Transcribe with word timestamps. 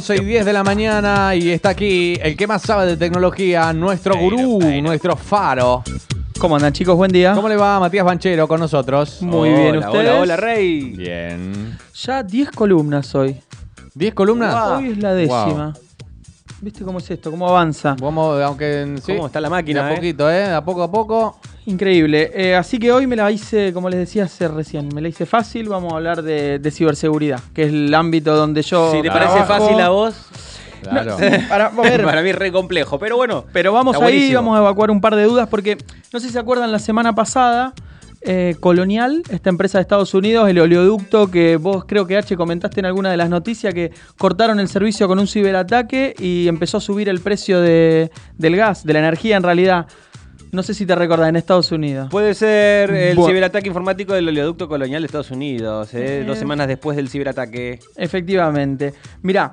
Once 0.00 0.16
y 0.16 0.24
10 0.24 0.46
de 0.46 0.52
la 0.54 0.64
mañana 0.64 1.34
y 1.34 1.50
está 1.50 1.68
aquí 1.68 2.14
el 2.22 2.34
que 2.34 2.46
más 2.46 2.62
sabe 2.62 2.86
de 2.86 2.96
tecnología, 2.96 3.70
nuestro 3.74 4.16
gurú, 4.16 4.58
nuestro 4.80 5.14
faro. 5.14 5.82
¿Cómo 6.38 6.56
andan 6.56 6.72
chicos? 6.72 6.96
Buen 6.96 7.12
día. 7.12 7.34
¿Cómo 7.34 7.50
le 7.50 7.56
va 7.58 7.78
Matías 7.78 8.06
Banchero 8.06 8.48
con 8.48 8.60
nosotros? 8.60 9.20
Muy 9.20 9.50
bien, 9.50 9.76
Hola, 9.76 9.86
¿ustedes? 9.90 10.10
Hola, 10.10 10.20
hola, 10.22 10.36
Rey. 10.38 10.80
Bien. 10.96 11.78
Ya 11.92 12.22
10 12.22 12.50
columnas 12.52 13.14
hoy. 13.14 13.42
¿10 13.94 14.14
columnas? 14.14 14.70
Hoy 14.70 14.92
es 14.92 14.98
la 15.02 15.12
décima. 15.12 15.74
¿Viste 16.62 16.82
cómo 16.82 16.98
es 16.98 17.10
esto? 17.10 17.30
¿Cómo 17.30 17.46
avanza? 17.46 17.94
Vamos, 18.00 18.40
aunque 18.40 18.96
sí, 19.04 19.12
¿Cómo 19.12 19.26
está 19.26 19.38
la 19.38 19.50
máquina, 19.50 19.82
De 19.82 19.90
a 19.90 19.92
eh? 19.92 19.96
poquito, 19.96 20.30
¿eh? 20.30 20.50
A 20.50 20.64
poco 20.64 20.82
a 20.82 20.90
poco. 20.90 21.38
Increíble. 21.66 22.30
Eh, 22.34 22.54
así 22.56 22.78
que 22.78 22.90
hoy 22.90 23.06
me 23.06 23.16
la 23.16 23.30
hice, 23.30 23.72
como 23.72 23.90
les 23.90 24.00
decía 24.00 24.24
hace 24.24 24.48
recién, 24.48 24.88
me 24.94 25.00
la 25.00 25.08
hice 25.08 25.26
fácil. 25.26 25.68
Vamos 25.68 25.92
a 25.92 25.96
hablar 25.96 26.22
de, 26.22 26.58
de 26.58 26.70
ciberseguridad, 26.70 27.40
que 27.54 27.62
es 27.64 27.68
el 27.68 27.94
ámbito 27.94 28.34
donde 28.34 28.62
yo. 28.62 28.90
Si 28.92 29.02
te 29.02 29.10
Trabajo. 29.10 29.34
parece 29.46 29.46
fácil 29.46 29.80
a 29.80 29.88
vos, 29.90 30.14
Claro. 30.82 31.18
Para, 31.48 31.70
para 31.72 32.22
mí 32.22 32.30
es 32.30 32.36
re 32.36 32.50
complejo. 32.50 32.98
Pero 32.98 33.16
bueno, 33.16 33.44
Pero 33.52 33.72
vamos 33.74 33.94
ahí, 33.96 34.02
buenísimo. 34.02 34.36
vamos 34.36 34.56
a 34.56 34.60
evacuar 34.60 34.90
un 34.90 35.00
par 35.02 35.14
de 35.14 35.24
dudas 35.24 35.46
porque 35.48 35.76
no 36.12 36.18
sé 36.20 36.28
si 36.28 36.32
se 36.32 36.38
acuerdan 36.38 36.72
la 36.72 36.78
semana 36.78 37.14
pasada. 37.14 37.74
eh, 38.22 38.56
Colonial, 38.60 39.22
esta 39.30 39.50
empresa 39.50 39.76
de 39.78 39.82
Estados 39.82 40.14
Unidos, 40.14 40.48
el 40.48 40.58
oleoducto 40.58 41.30
que 41.30 41.56
vos 41.56 41.84
creo 41.86 42.06
que 42.06 42.16
H 42.16 42.34
comentaste 42.36 42.80
en 42.80 42.86
alguna 42.86 43.10
de 43.10 43.18
las 43.18 43.28
noticias 43.28 43.74
que 43.74 43.92
cortaron 44.16 44.58
el 44.60 44.68
servicio 44.68 45.06
con 45.06 45.18
un 45.18 45.26
ciberataque 45.26 46.14
y 46.18 46.48
empezó 46.48 46.78
a 46.78 46.80
subir 46.80 47.10
el 47.10 47.20
precio 47.20 47.60
de- 47.60 48.10
del 48.38 48.56
gas, 48.56 48.84
de 48.84 48.92
la 48.94 48.98
energía 49.00 49.36
en 49.36 49.42
realidad. 49.42 49.86
No 50.52 50.62
sé 50.64 50.74
si 50.74 50.84
te 50.84 50.94
recordás, 50.96 51.28
en 51.28 51.36
Estados 51.36 51.70
Unidos. 51.70 52.08
puede 52.10 52.34
ser 52.34 52.90
el 52.90 53.16
ciberataque 53.16 53.68
informático 53.68 54.14
del 54.14 54.28
oleoducto 54.28 54.68
colonial 54.68 55.02
de 55.02 55.06
Estados 55.06 55.30
Unidos, 55.30 55.94
eh, 55.94 56.20
Eh. 56.20 56.24
dos 56.26 56.38
semanas 56.38 56.66
después 56.66 56.96
del 56.96 57.08
ciberataque. 57.08 57.78
Efectivamente. 57.96 58.92
Mirá, 59.22 59.52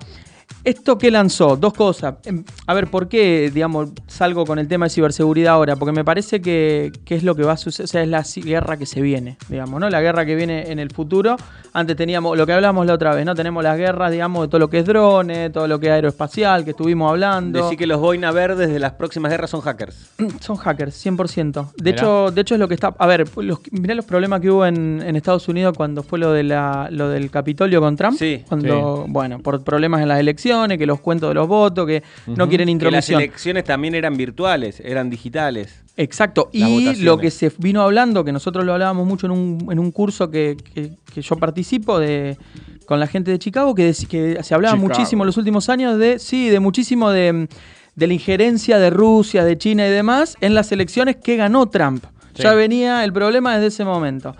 esto 0.67 0.97
que 0.97 1.09
lanzó, 1.09 1.55
dos 1.55 1.73
cosas. 1.73 2.15
Em, 2.25 2.43
A 2.65 2.73
ver, 2.73 2.87
¿por 2.87 3.07
qué, 3.07 3.49
digamos, 3.53 3.89
salgo 4.07 4.45
con 4.45 4.59
el 4.59 4.67
tema 4.67 4.85
de 4.85 4.89
ciberseguridad 4.89 5.53
ahora? 5.53 5.77
Porque 5.77 5.93
me 5.93 6.03
parece 6.03 6.41
que, 6.41 6.91
que 7.05 7.15
es 7.15 7.23
lo 7.23 7.35
que 7.35 7.43
va 7.43 7.53
a 7.53 7.57
suceder, 7.57 7.85
o 7.85 7.87
sea, 7.87 8.03
es 8.03 8.09
la 8.09 8.23
guerra 8.43 8.75
que 8.75 8.85
se 8.85 9.01
viene, 9.01 9.37
digamos, 9.47 9.79
¿no? 9.79 9.89
La 9.89 10.01
guerra 10.01 10.25
que 10.25 10.35
viene 10.35 10.69
en 10.71 10.79
el 10.79 10.91
futuro. 10.91 11.37
Antes 11.71 11.95
teníamos, 11.95 12.37
lo 12.37 12.45
que 12.45 12.51
hablamos 12.51 12.85
la 12.85 12.93
otra 12.95 13.15
vez, 13.15 13.25
¿no? 13.25 13.33
Tenemos 13.33 13.63
las 13.63 13.77
guerras, 13.77 14.11
digamos, 14.11 14.43
de 14.43 14.47
todo 14.49 14.59
lo 14.59 14.69
que 14.69 14.79
es 14.79 14.85
drones, 14.85 15.51
todo 15.53 15.67
lo 15.67 15.79
que 15.79 15.87
es 15.87 15.93
aeroespacial, 15.93 16.65
que 16.65 16.71
estuvimos 16.71 17.09
hablando. 17.09 17.63
Decir 17.63 17.77
que 17.77 17.87
los 17.87 18.01
boina 18.01 18.31
verdes 18.31 18.69
de 18.69 18.79
las 18.79 18.91
próximas 18.93 19.31
guerras 19.31 19.49
son 19.49 19.61
hackers. 19.61 19.95
Son 20.41 20.57
hackers, 20.57 21.05
100%. 21.05 21.71
De 21.77 21.91
Mirá. 21.91 21.95
hecho, 21.97 22.31
de 22.31 22.41
hecho 22.41 22.55
es 22.55 22.59
lo 22.59 22.67
que 22.67 22.73
está. 22.73 22.93
A 22.97 23.07
ver, 23.07 23.25
los, 23.37 23.59
mirá 23.71 23.95
los 23.95 24.05
problemas 24.05 24.41
que 24.41 24.49
hubo 24.51 24.65
en, 24.65 25.01
en 25.05 25.15
Estados 25.15 25.47
Unidos 25.47 25.73
cuando 25.77 26.03
fue 26.03 26.19
lo 26.19 26.31
de 26.31 26.43
la, 26.43 26.89
lo 26.91 27.09
del 27.09 27.29
Capitolio 27.31 27.79
con 27.79 27.95
Trump. 27.95 28.17
Sí, 28.17 28.43
Cuando, 28.47 29.05
bueno, 29.07 29.39
por 29.39 29.63
problemas 29.63 30.01
en 30.01 30.09
las 30.09 30.19
elecciones, 30.19 30.56
que 30.77 30.85
los 30.85 30.99
cuentos 30.99 31.29
de 31.29 31.35
los 31.35 31.47
votos, 31.47 31.85
que 31.85 32.03
no 32.27 32.47
quieren 32.49 32.65
Que 32.67 32.85
las 32.85 33.07
intromisión. 33.09 33.21
elecciones 33.21 33.63
también 33.63 33.93
eran 33.95 34.15
virtuales, 34.17 34.79
eran 34.83 35.09
digitales. 35.09 35.83
Exacto. 35.97 36.49
Las 36.53 36.69
Y 36.69 36.73
votaciones. 36.73 36.99
lo 37.01 37.17
que 37.17 37.31
se 37.31 37.51
vino 37.59 37.81
hablando, 37.81 38.23
que 38.23 38.31
nosotros 38.31 38.65
lo 38.65 38.73
hablábamos 38.73 39.05
mucho 39.07 39.25
en 39.27 39.31
un, 39.31 39.67
en 39.71 39.79
un 39.79 39.91
curso 39.91 40.29
que, 40.29 40.57
que- 40.73 40.91
que 41.13 41.21
yo 41.21 41.35
participo 41.37 41.99
de 41.99 42.37
con 42.85 42.99
la 42.99 43.07
gente 43.07 43.31
de 43.31 43.39
Chicago, 43.39 43.75
que, 43.75 43.93
que 44.09 44.41
se 44.43 44.53
hablaba 44.55 44.75
Chicago. 44.75 44.87
muchísimo 44.93 45.23
en 45.23 45.27
los 45.27 45.37
últimos 45.37 45.67
años 45.69 45.97
de, 45.99 46.19
sí, 46.19 46.49
de 46.49 46.59
muchísimo 46.59 47.09
de, 47.11 47.47
de 47.95 48.07
la 48.07 48.13
injerencia 48.13 48.77
de 48.79 48.89
Rusia, 48.91 49.43
de 49.43 49.57
China 49.57 49.85
y 49.87 49.89
demás 49.89 50.35
en 50.39 50.53
las 50.53 50.71
elecciones 50.71 51.17
que 51.17 51.35
ganó 51.35 51.65
Trump. 51.67 52.05
Sí. 52.35 52.43
Ya 52.43 52.53
venía 52.53 53.03
el 53.03 53.11
problema 53.11 53.55
desde 53.55 53.67
ese 53.67 53.83
momento. 53.83 54.35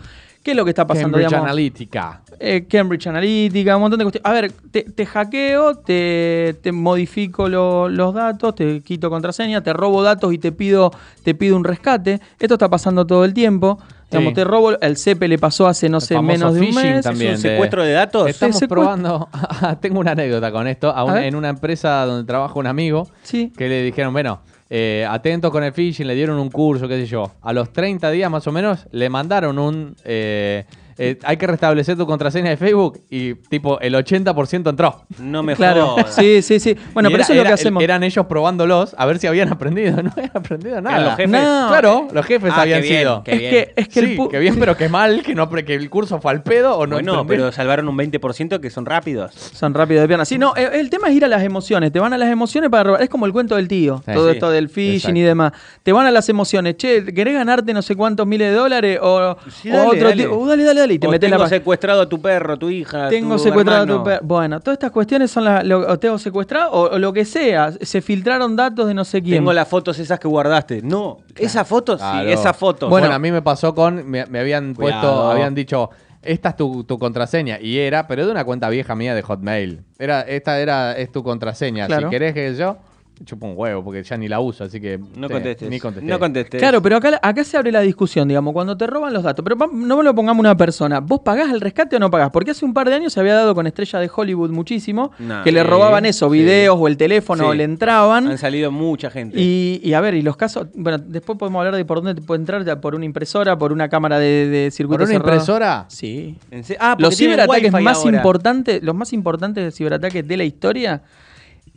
¿Qué 0.48 0.52
es 0.52 0.56
lo 0.58 0.64
que 0.64 0.70
está 0.72 0.88
pasando? 0.88 1.10
Cambridge 1.18 1.28
digamos? 1.28 1.46
Analytica. 1.50 2.22
Eh, 2.40 2.66
Cambridge 2.70 3.06
Analytica, 3.08 3.76
un 3.76 3.82
montón 3.82 4.00
de 4.00 4.06
cuestiones. 4.06 4.26
A 4.26 4.32
ver, 4.32 4.50
te, 4.72 4.84
te 4.84 5.06
hackeo, 5.06 5.76
te, 5.80 6.56
te 6.64 6.72
modifico 6.72 7.50
lo- 7.50 7.90
los 7.90 8.14
datos, 8.14 8.56
te 8.56 8.80
quito 8.82 9.10
contraseña, 9.10 9.62
te 9.62 9.74
robo 9.74 10.02
datos 10.04 10.32
y 10.34 10.38
te 10.38 10.54
pido, 10.54 10.92
te 11.26 11.36
pido 11.36 11.58
un 11.58 11.66
rescate. 11.66 12.22
Esto 12.40 12.54
está 12.54 12.70
pasando 12.70 13.06
todo 13.06 13.26
el 13.26 13.34
tiempo. 13.34 13.78
Digamos, 14.10 14.30
Sí. 14.30 14.36
te 14.36 14.44
robo, 14.46 14.80
el 14.80 14.96
CEPE 14.96 15.28
le 15.28 15.38
pasó 15.38 15.68
hace, 15.68 15.90
no 15.90 15.98
El 15.98 16.02
sé, 16.04 16.22
menos 16.22 16.54
de 16.54 16.62
un 16.62 16.74
mes. 16.76 17.04
también. 17.04 17.34
¿Es 17.34 17.40
un 17.44 17.50
secuestro 17.52 17.84
de 17.84 17.92
datos? 17.92 18.30
Estamos 18.30 18.62
probando. 18.70 19.28
Tengo 19.82 20.00
una 20.00 20.12
anécdota 20.14 20.50
con 20.54 20.66
esto. 20.68 20.92
A 20.96 21.04
un- 21.04 21.12
A 21.12 21.14
ver. 21.16 21.24
en 21.26 21.36
una 21.36 21.50
empresa 21.50 22.06
donde 22.06 22.26
trabaja 22.26 22.58
un 22.58 22.68
amigo 22.68 23.10
Sí. 23.24 23.52
que 23.58 23.68
le 23.68 23.84
dijeron, 23.84 24.14
bueno, 24.14 24.40
eh, 24.70 25.06
atentos 25.10 25.52
con 25.52 25.64
el 25.64 25.74
phishing, 25.74 26.08
le 26.08 26.16
dieron 26.16 26.40
un 26.40 26.50
curso, 26.50 26.88
qué 26.88 26.96
sé 26.96 27.06
yo. 27.06 27.32
A 27.42 27.54
los 27.54 27.72
30 27.72 28.12
días 28.12 28.30
más 28.30 28.48
o 28.48 28.52
menos 28.52 28.88
le 28.92 29.10
mandaron 29.10 29.60
un... 29.60 29.96
eh, 30.04 30.66
eh, 30.98 31.18
hay 31.24 31.38
que 31.38 31.48
restablecer 31.48 31.98
tu 31.98 32.06
contraseña 32.06 32.50
de 32.50 32.58
Facebook 32.58 33.02
y 33.10 33.36
tipo 33.36 33.80
el 33.80 33.94
80% 33.96 34.70
entró. 34.70 35.04
No 35.20 35.44
me 35.44 35.56
Claro, 35.56 35.88
jodas. 35.90 36.16
sí, 36.16 36.42
sí, 36.42 36.60
sí. 36.60 36.76
Bueno, 36.94 37.10
Y 37.10 37.14
pero 37.14 37.16
era- 37.16 37.24
eso 37.24 37.34
es 37.34 37.38
lo 37.38 37.42
era- 37.42 37.50
que 37.50 37.54
hacemos. 37.54 37.84
Eran 37.84 38.04
ellos 38.04 38.26
probándolos 38.28 38.96
a 38.98 39.06
ver 39.06 39.20
si 39.20 39.28
habían 39.28 39.50
aprendido. 39.50 40.02
No 40.04 40.12
habían 40.16 40.32
aprendido 40.34 40.82
nada. 40.82 41.00
los 41.06 41.16
jefes? 41.16 41.30
No, 41.32 41.68
Claro, 41.70 42.08
los 42.12 42.26
jefes 42.26 42.52
Ah, 42.56 42.62
habían 42.62 42.82
qué 42.82 42.88
bien, 42.88 43.00
sido. 43.02 43.24
qué 43.24 43.32
es 43.34 43.40
bien. 43.40 43.52
que, 43.52 43.74
es 43.76 43.88
que 43.90 44.00
el 44.00 44.08
sí, 44.08 44.18
pu- 44.18 44.30
que 44.30 44.40
bien, 44.40 44.56
pero 44.60 44.76
que 44.78 44.90
mal, 44.90 45.22
que, 45.24 45.36
no, 45.36 45.50
que 45.50 45.76
el 45.76 45.90
curso 45.90 46.20
fue 46.22 46.32
al 46.32 46.44
pedo 46.44 46.78
o 46.78 46.88
no 46.88 46.96
bueno, 46.96 47.26
pero 47.28 47.52
salvaron 47.52 47.88
un 47.90 47.98
20% 47.98 48.60
que 48.60 48.70
son 48.70 48.86
rápidos. 48.86 49.34
Son 49.34 49.74
rápidos 49.74 50.02
de 50.04 50.08
pierna. 50.08 50.26
Sí, 50.26 50.38
no, 50.38 50.56
el, 50.56 50.74
el 50.74 50.90
tema 50.90 51.10
es 51.10 51.16
ir 51.16 51.26
a 51.26 51.28
las 51.28 51.44
emociones. 51.44 51.92
Te 51.92 52.00
van 52.00 52.14
a 52.14 52.18
las 52.18 52.30
emociones 52.32 52.70
para 52.70 52.84
robar. 52.84 53.02
Es 53.02 53.10
como 53.10 53.26
el 53.26 53.34
cuento 53.34 53.56
del 53.56 53.68
tío. 53.68 54.02
Sí, 54.06 54.14
todo 54.14 54.28
sí. 54.30 54.34
esto 54.36 54.50
del 54.50 54.70
phishing 54.70 54.96
Exacto. 54.96 55.20
y 55.20 55.22
demás. 55.22 55.52
Te 55.84 55.92
van 55.92 56.06
a 56.08 56.12
las 56.12 56.28
emociones. 56.30 56.78
Che, 56.78 57.06
¿querés 57.14 57.34
ganarte 57.34 57.74
no 57.74 57.82
sé 57.82 57.96
cuántos 57.96 58.26
miles 58.28 58.50
de 58.52 58.56
dólares? 58.56 59.00
O, 59.02 59.36
Sí, 59.62 59.70
o 59.72 59.74
dale, 59.78 59.88
otro 59.90 60.10
dale. 60.10 60.24
tío. 60.24 60.36
Uh, 60.38 60.48
dale, 60.48 60.64
dale, 60.64 60.80
dale. 60.82 60.87
Y 60.92 61.00
te 61.00 61.08
O 61.08 61.12
metes 61.12 61.30
la 61.30 61.38
tengo 61.38 61.50
secuestrado 61.50 62.02
a 62.02 62.10
tu 62.10 62.22
perro, 62.22 62.54
a 62.54 62.58
tu 62.58 62.70
hija, 62.70 63.10
Tengo 63.10 63.36
tu 63.36 63.44
secuestrado 63.44 63.82
a 63.84 63.86
tu 63.86 63.92
hermano. 63.94 64.04
per- 64.04 64.20
Bueno, 64.24 64.60
todas 64.60 64.76
estas 64.76 64.92
cuestiones 64.92 65.30
son 65.32 65.44
las. 65.46 65.66
Lo, 65.66 65.80
o 65.80 66.00
tengo 66.00 66.18
secuestrado 66.18 66.72
o, 66.72 66.96
o 66.96 67.00
lo 67.00 67.14
que 67.14 67.26
sea. 67.26 67.72
Se 67.82 68.02
filtraron 68.02 68.56
datos 68.56 68.88
de 68.88 68.94
no 68.94 69.06
sé 69.06 69.22
quién. 69.22 69.38
Tengo 69.38 69.54
las 69.54 69.68
fotos 69.68 70.00
esas 70.00 70.20
que 70.20 70.28
guardaste. 70.28 70.82
No, 70.82 71.20
esa 71.36 71.66
foto, 71.66 71.98
Claro. 71.98 72.28
sí, 72.28 72.34
esa 72.34 72.54
foto. 72.54 72.90
Bueno, 72.90 73.06
Bueno. 73.08 73.16
a 73.16 73.20
mí 73.20 73.32
me 73.32 73.42
pasó 73.42 73.74
con. 73.76 74.08
Me, 74.10 74.26
me 74.26 74.40
habían 74.40 74.74
puesto. 74.74 75.30
Habían 75.32 75.54
dicho. 75.56 75.90
Esta 76.24 76.50
es 76.50 76.56
tu, 76.58 76.84
tu 76.84 76.98
contraseña. 77.00 77.58
Y 77.62 77.78
era, 77.78 78.06
pero 78.08 78.26
de 78.26 78.32
una 78.32 78.44
cuenta 78.44 78.68
vieja 78.70 78.96
mía 78.96 79.16
de 79.16 79.22
Hotmail. 79.22 79.84
Era, 79.98 80.22
esta 80.22 80.60
era, 80.60 80.98
es 80.98 81.10
tu 81.12 81.24
contraseña. 81.24 81.86
Claro. 81.88 82.08
Si 82.08 82.12
querés 82.12 82.34
que 82.34 82.54
yo. 82.56 82.78
Chupo 83.26 83.48
un 83.48 83.54
huevo, 83.56 83.84
porque 83.84 84.04
ya 84.04 84.16
ni 84.18 84.28
la 84.28 84.40
uso, 84.40 84.64
así 84.64 84.80
que. 84.80 84.98
no 85.16 85.28
sí, 85.28 85.34
contestes. 85.34 85.70
Ni 85.70 85.80
contesté. 85.80 86.08
No 86.10 86.20
contestes. 86.20 86.60
Claro, 86.62 86.82
pero 86.82 86.98
acá, 86.98 87.20
acá 87.22 87.44
se 87.44 87.58
abre 87.58 87.72
la 87.72 87.82
discusión, 87.82 88.28
digamos, 88.28 88.54
cuando 88.54 88.78
te 88.78 88.86
roban 88.86 89.12
los 89.14 89.24
datos. 89.24 89.44
Pero 89.44 89.56
no 89.74 89.98
me 89.98 90.04
lo 90.04 90.14
pongamos 90.14 90.40
una 90.40 90.56
persona. 90.56 91.00
¿Vos 91.00 91.22
pagás 91.22 91.52
el 91.52 91.60
rescate 91.62 91.96
o 91.96 92.00
no 92.00 92.12
pagás? 92.12 92.30
Porque 92.32 92.52
hace 92.52 92.64
un 92.64 92.74
par 92.74 92.88
de 92.90 92.96
años 92.96 93.14
se 93.14 93.20
había 93.20 93.34
dado 93.34 93.56
con 93.56 93.66
estrellas 93.66 94.02
de 94.02 94.10
Hollywood 94.16 94.52
muchísimo, 94.52 95.12
Nah. 95.20 95.44
que 95.44 95.52
le 95.52 95.64
robaban 95.64 96.06
eso, 96.06 96.30
sí. 96.32 96.40
videos 96.40 96.78
o 96.80 96.88
el 96.88 96.96
teléfono, 96.98 97.44
Sí. 97.46 97.50
o 97.50 97.54
le 97.54 97.64
entraban. 97.64 98.28
Han 98.28 98.38
salido 98.38 98.72
mucha 98.72 99.10
gente. 99.10 99.40
Y, 99.40 99.82
y 99.84 99.94
a 99.94 100.02
ver, 100.02 100.14
y 100.14 100.22
los 100.22 100.38
casos, 100.38 100.68
bueno, 100.76 100.98
después 101.00 101.40
podemos 101.40 101.60
hablar 101.60 101.76
de 101.76 101.86
por 101.86 101.98
dónde 102.04 102.16
te 102.16 102.22
puede 102.26 102.40
entrar, 102.42 102.64
ya 102.66 102.80
por 102.80 102.94
una 102.94 103.06
impresora, 103.06 103.58
por 103.58 103.72
una 103.74 103.90
cámara 103.90 104.20
de, 104.20 104.48
de 104.48 104.72
circuito 104.72 105.00
¿Por 105.00 105.10
una 105.10 105.12
cerrado. 105.14 105.32
impresora? 105.34 105.86
Sí. 105.90 106.38
Ah, 106.80 106.96
Los 107.00 107.18
ciberataques 107.18 107.72
más 107.82 108.06
importantes, 108.06 108.84
los 108.84 108.94
más 108.96 109.12
importantes 109.14 109.76
ciberataques 109.76 110.28
de 110.28 110.38
la 110.38 110.44
historia, 110.44 111.02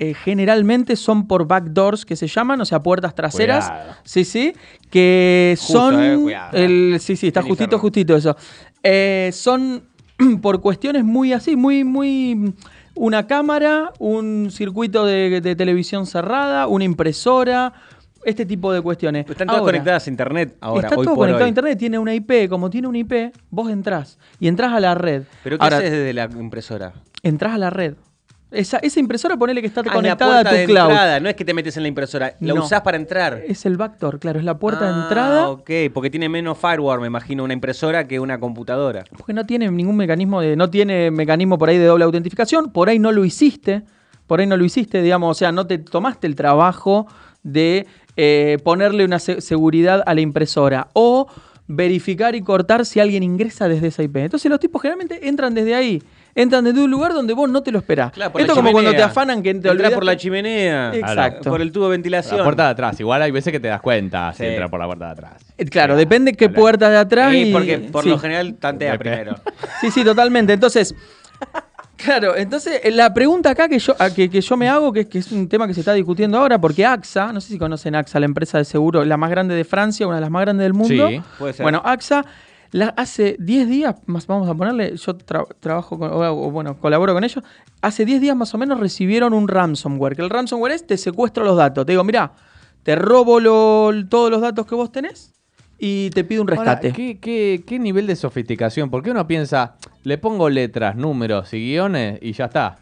eh, 0.02 0.14
generalmente 0.14 0.96
son 0.96 1.28
por 1.28 1.46
backdoors 1.46 2.06
que 2.06 2.16
se 2.16 2.26
llaman, 2.26 2.58
o 2.62 2.64
sea, 2.64 2.82
puertas 2.82 3.14
traseras. 3.14 3.68
Cuidado. 3.68 3.96
Sí, 4.02 4.24
sí. 4.24 4.54
Que 4.88 5.54
Justo, 5.58 5.74
son. 5.74 6.30
eh, 6.30 6.36
el, 6.54 6.96
sí, 7.00 7.16
sí, 7.16 7.26
está 7.26 7.42
justito, 7.42 7.78
justito 7.78 8.16
eso. 8.16 8.34
Eh, 8.82 9.28
son 9.34 9.82
por 10.40 10.62
cuestiones 10.62 11.04
muy 11.04 11.34
así, 11.34 11.54
muy, 11.54 11.84
muy. 11.84 12.54
Una 12.94 13.26
cámara, 13.26 13.92
un 13.98 14.48
circuito 14.50 15.04
de, 15.04 15.42
de 15.42 15.54
televisión 15.54 16.06
cerrada, 16.06 16.66
una 16.66 16.84
impresora, 16.84 17.74
este 18.24 18.46
tipo 18.46 18.72
de 18.72 18.80
cuestiones. 18.80 19.28
Están 19.28 19.48
todas 19.48 19.60
Ahora, 19.60 19.72
conectadas 19.72 20.06
a 20.06 20.10
internet 20.10 20.56
ahora. 20.62 20.88
Está 20.88 20.98
hoy 20.98 21.04
todo 21.04 21.14
por 21.14 21.24
conectado 21.24 21.44
a 21.44 21.48
internet, 21.48 21.78
tiene 21.78 21.98
una 21.98 22.14
IP. 22.14 22.48
Como 22.48 22.70
tiene 22.70 22.88
una 22.88 22.96
IP, 22.96 23.34
vos 23.50 23.70
entrás 23.70 24.18
y 24.38 24.48
entrás 24.48 24.72
a 24.72 24.80
la 24.80 24.94
red. 24.94 25.24
¿Pero 25.44 25.58
qué 25.58 25.64
Ahora, 25.64 25.76
haces 25.76 25.90
desde 25.90 26.14
la 26.14 26.24
impresora? 26.24 26.94
Entrás 27.22 27.52
a 27.52 27.58
la 27.58 27.68
red. 27.68 27.94
Esa, 28.50 28.78
esa 28.78 28.98
impresora 28.98 29.36
ponele 29.36 29.60
que 29.60 29.68
está 29.68 29.80
Ah, 29.82 29.84
la 29.86 29.92
conectada 29.92 30.32
puerta 30.32 30.48
a 30.50 30.52
tu 30.52 30.58
de 30.58 30.64
cloud. 30.66 30.90
entrada, 30.90 31.20
no 31.20 31.28
es 31.28 31.36
que 31.36 31.44
te 31.44 31.54
metes 31.54 31.76
en 31.76 31.82
la 31.84 31.88
impresora, 31.88 32.34
la 32.40 32.54
No. 32.54 32.64
usás 32.64 32.80
para 32.80 32.96
entrar. 32.96 33.42
Es 33.46 33.64
el 33.64 33.76
backdoor, 33.76 34.18
claro, 34.18 34.38
es 34.40 34.44
la 34.44 34.58
puerta 34.58 34.86
de 34.86 34.92
Ah, 34.92 35.02
entrada. 35.04 35.48
Ok, 35.50 35.70
porque 35.94 36.10
tiene 36.10 36.28
menos 36.28 36.58
firewall, 36.58 37.00
me 37.00 37.06
imagino, 37.06 37.44
una 37.44 37.52
impresora 37.54 38.08
que 38.08 38.18
una 38.18 38.40
computadora. 38.40 39.04
Porque 39.16 39.32
no 39.32 39.46
tiene 39.46 39.70
ningún 39.70 39.96
mecanismo 39.96 40.40
de. 40.40 40.56
No 40.56 40.68
tiene 40.68 41.10
mecanismo 41.12 41.58
por 41.58 41.68
ahí 41.68 41.78
de 41.78 41.84
doble 41.86 42.04
autentificación. 42.04 42.72
Por 42.72 42.88
ahí 42.88 42.98
no 42.98 43.12
lo 43.12 43.24
hiciste. 43.24 43.82
Por 44.26 44.40
ahí 44.40 44.46
no 44.46 44.56
lo 44.56 44.64
hiciste, 44.64 45.00
digamos. 45.02 45.30
O 45.30 45.38
sea, 45.38 45.52
no 45.52 45.66
te 45.66 45.78
tomaste 45.78 46.26
el 46.26 46.34
trabajo 46.34 47.06
de 47.44 47.86
eh, 48.16 48.58
ponerle 48.64 49.04
una 49.04 49.18
se- 49.20 49.40
seguridad 49.40 50.02
a 50.06 50.12
la 50.14 50.20
impresora. 50.22 50.88
O 50.92 51.28
verificar 51.68 52.34
y 52.34 52.42
cortar 52.42 52.84
si 52.84 52.98
alguien 52.98 53.22
ingresa 53.22 53.68
desde 53.68 53.86
esa 53.88 54.02
IP. 54.02 54.16
Entonces 54.16 54.50
los 54.50 54.58
tipos 54.58 54.82
generalmente 54.82 55.28
entran 55.28 55.54
desde 55.54 55.74
ahí. 55.76 56.02
Entran 56.40 56.64
desde 56.64 56.80
un 56.82 56.90
lugar 56.90 57.12
donde 57.12 57.34
vos 57.34 57.50
no 57.50 57.62
te 57.62 57.70
lo 57.70 57.78
esperás. 57.78 58.12
Claro, 58.12 58.32
por 58.32 58.40
Esto 58.40 58.54
la 58.54 58.60
como 58.60 58.72
cuando 58.72 58.92
te 58.92 59.02
afanan 59.02 59.42
que 59.42 59.54
te 59.54 59.90
por 59.90 60.04
la 60.04 60.16
chimenea. 60.16 60.92
Exacto. 60.94 61.50
Por 61.50 61.60
el 61.60 61.70
tubo 61.72 61.84
de 61.86 61.90
ventilación. 61.92 62.38
La 62.38 62.44
puerta 62.44 62.64
de 62.64 62.70
atrás. 62.70 62.98
Igual 63.00 63.22
hay 63.22 63.30
veces 63.30 63.52
que 63.52 63.60
te 63.60 63.68
das 63.68 63.80
cuenta 63.80 64.32
si 64.32 64.38
Sí. 64.44 64.46
entra 64.46 64.68
por 64.68 64.80
la 64.80 64.86
puerta 64.86 65.06
de 65.06 65.12
atrás. 65.12 65.32
Eh, 65.58 65.64
Claro, 65.66 65.96
depende 65.96 66.32
qué 66.34 66.48
puerta 66.48 66.88
de 66.88 66.96
atrás. 66.96 67.32
Sí, 67.32 67.42
y- 67.48 67.52
porque 67.52 67.78
por 67.78 68.04
sí. 68.04 68.10
lo 68.10 68.18
general 68.18 68.54
tantea 68.54 68.96
primero. 68.98 69.36
Sí, 69.80 69.90
sí, 69.90 70.02
totalmente. 70.04 70.52
Entonces, 70.52 70.94
claro, 71.96 72.36
entonces 72.36 72.80
eh, 72.82 72.90
la 72.90 73.12
pregunta 73.12 73.50
acá 73.50 73.68
que 73.68 73.78
yo, 73.78 73.94
que 74.14 74.40
yo 74.40 74.56
me 74.56 74.68
hago, 74.68 74.92
que, 74.92 75.06
que 75.08 75.18
es 75.18 75.30
un 75.32 75.48
tema 75.48 75.66
que 75.66 75.74
se 75.74 75.80
está 75.80 75.92
discutiendo 75.92 76.38
ahora, 76.38 76.58
porque 76.60 76.84
AXA, 76.86 77.32
no 77.32 77.40
sé 77.40 77.48
si 77.48 77.58
conocen 77.58 77.94
AXA, 77.94 78.20
la 78.20 78.26
empresa 78.26 78.58
de 78.58 78.64
seguro, 78.64 79.04
la 79.04 79.16
más 79.16 79.30
grande 79.30 79.54
de 79.54 79.64
Francia, 79.64 80.06
una 80.06 80.16
de 80.16 80.22
las 80.22 80.30
más 80.30 80.42
grandes 80.42 80.64
del 80.64 80.74
mundo. 80.74 81.08
Sí, 81.08 81.20
puede 81.38 81.52
ser. 81.52 81.64
Bueno, 81.64 81.82
AXA, 81.84 82.24
la- 82.72 82.94
hace 82.96 83.36
10 83.38 83.68
días, 83.68 83.96
más 84.06 84.26
vamos 84.26 84.48
a 84.48 84.54
ponerle, 84.54 84.96
yo 84.96 85.16
tra- 85.18 85.46
trabajo 85.60 85.98
con, 85.98 86.12
o, 86.12 86.16
o, 86.18 86.50
bueno, 86.50 86.78
colaboro 86.78 87.12
con 87.14 87.24
ellos, 87.24 87.42
hace 87.82 88.04
10 88.04 88.20
días 88.20 88.36
más 88.36 88.54
o 88.54 88.58
menos 88.58 88.78
recibieron 88.80 89.32
un 89.34 89.48
ransomware, 89.48 90.14
que 90.16 90.22
el 90.22 90.30
ransomware 90.30 90.72
es 90.72 90.86
te 90.86 90.96
secuestro 90.96 91.44
los 91.44 91.56
datos. 91.56 91.84
Te 91.86 91.92
digo, 91.92 92.04
mira, 92.04 92.32
te 92.82 92.94
robo 92.96 93.40
lo- 93.40 93.90
todos 94.08 94.30
los 94.30 94.40
datos 94.40 94.66
que 94.66 94.74
vos 94.74 94.92
tenés 94.92 95.32
y 95.78 96.10
te 96.10 96.24
pido 96.24 96.42
un 96.42 96.50
Ahora, 96.50 96.62
rescate. 96.76 96.92
¿qué, 96.92 97.18
qué, 97.18 97.62
qué 97.66 97.78
nivel 97.78 98.06
de 98.06 98.14
sofisticación? 98.16 98.90
Porque 98.90 99.10
uno 99.10 99.26
piensa, 99.26 99.76
le 100.04 100.18
pongo 100.18 100.48
letras, 100.48 100.94
números 100.96 101.52
y 101.54 101.58
guiones 101.58 102.18
y 102.22 102.32
ya 102.32 102.44
está. 102.46 102.78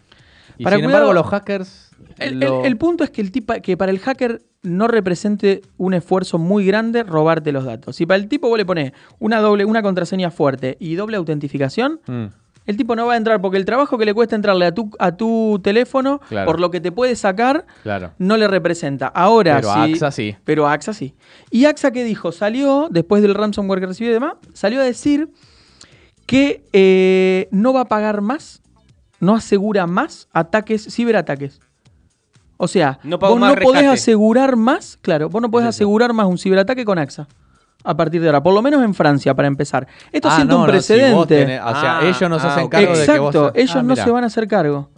Y 0.58 0.64
Para 0.64 0.76
sin 0.76 0.84
cuidado- 0.84 1.04
embargo, 1.06 1.12
los 1.22 1.30
hackers. 1.30 1.87
El, 2.18 2.40
lo- 2.40 2.60
el- 2.60 2.66
el 2.66 2.76
punto 2.76 3.04
es 3.04 3.10
que, 3.10 3.20
el 3.20 3.30
tipa, 3.32 3.60
que 3.60 3.76
para 3.76 3.90
el 3.92 3.98
hacker 3.98 4.42
no 4.62 4.88
represente 4.88 5.62
un 5.76 5.94
esfuerzo 5.94 6.38
muy 6.38 6.64
grande 6.66 7.02
robarte 7.04 7.52
los 7.52 7.64
datos. 7.64 7.96
Si 7.96 8.06
para 8.06 8.16
el 8.18 8.28
tipo 8.28 8.48
vos 8.48 8.58
le 8.58 8.66
pones 8.66 8.92
una, 9.18 9.40
doble, 9.40 9.64
una 9.64 9.82
contraseña 9.82 10.30
fuerte 10.30 10.76
y 10.80 10.94
doble 10.96 11.16
autentificación, 11.16 12.00
Mm, 12.06 12.24
el 12.66 12.76
tipo 12.76 12.94
no 12.96 13.06
va 13.06 13.14
a 13.14 13.16
entrar 13.16 13.40
porque 13.40 13.56
el 13.56 13.64
trabajo 13.64 13.96
que 13.96 14.04
le 14.04 14.12
cuesta 14.12 14.36
entrarle 14.36 14.66
a 14.66 14.74
tu, 14.74 14.90
a 14.98 15.16
tu 15.16 15.58
teléfono, 15.62 16.20
Claro. 16.28 16.44
por 16.46 16.60
lo 16.60 16.70
que 16.70 16.80
te 16.82 16.92
puede 16.92 17.16
sacar, 17.16 17.64
claro. 17.82 18.12
no 18.18 18.36
le 18.36 18.46
representa. 18.48 19.06
Ahora 19.06 19.56
Pero 19.56 19.72
sí. 19.72 19.92
AXA 19.92 20.10
sí. 20.10 20.36
Pero 20.44 20.68
AXA 20.68 20.92
sí. 20.92 21.14
¿Y 21.50 21.64
AXA 21.64 21.92
qué 21.92 22.04
dijo? 22.04 22.30
Salió, 22.32 22.88
después 22.90 23.22
del 23.22 23.34
ransomware 23.34 23.80
que 23.80 23.86
recibió 23.86 24.10
y 24.10 24.14
demás, 24.14 24.34
salió 24.52 24.80
a 24.80 24.84
decir 24.84 25.30
que 26.26 26.62
eh, 26.72 27.48
no 27.52 27.72
va 27.72 27.82
a 27.82 27.84
pagar 27.86 28.20
más, 28.20 28.60
no 29.20 29.34
asegura 29.34 29.86
más 29.86 30.28
ataques, 30.32 30.88
ciberataques. 30.94 31.60
O 32.58 32.68
sea, 32.68 32.98
No 33.04 33.18
vos 33.18 33.40
no 33.40 33.54
podés 33.54 33.86
asegurar 33.86 34.56
más, 34.56 34.98
claro, 35.00 35.30
vos 35.30 35.40
no 35.40 35.50
podés 35.50 35.68
Es 35.68 35.76
asegurar 35.76 36.12
más 36.12 36.26
un 36.26 36.38
ciberataque 36.38 36.84
con 36.84 36.98
AXA. 36.98 37.26
A 37.84 37.96
partir 37.96 38.20
de 38.20 38.26
ahora, 38.26 38.42
por 38.42 38.52
lo 38.52 38.60
menos 38.60 38.82
en 38.82 38.92
Francia, 38.92 39.34
para 39.34 39.46
empezar. 39.46 39.86
Esto 40.10 40.28
Ah, 40.28 40.34
siente 40.34 40.52
no, 40.52 40.60
un 40.62 40.66
no, 40.66 40.72
si 40.72 40.72
precedente. 40.72 41.46
tenés- 41.46 41.60
o 41.64 41.80
sea, 41.80 41.98
Ah, 41.98 42.00
ellos 42.02 42.28
no 42.28 42.40
se 42.40 42.46
ah, 42.48 42.52
hacen 42.52 42.68
cargo 42.68 42.88
de 42.88 42.94
que 42.94 43.00
Exacto, 43.02 43.42
vos. 43.42 43.52
ellos 43.54 43.76
Ah, 43.76 43.82
no 43.82 43.88
mira. 43.90 44.04
se 44.04 44.10
van 44.10 44.24
a 44.24 44.26
hacer 44.26 44.48
cargo. 44.48 44.88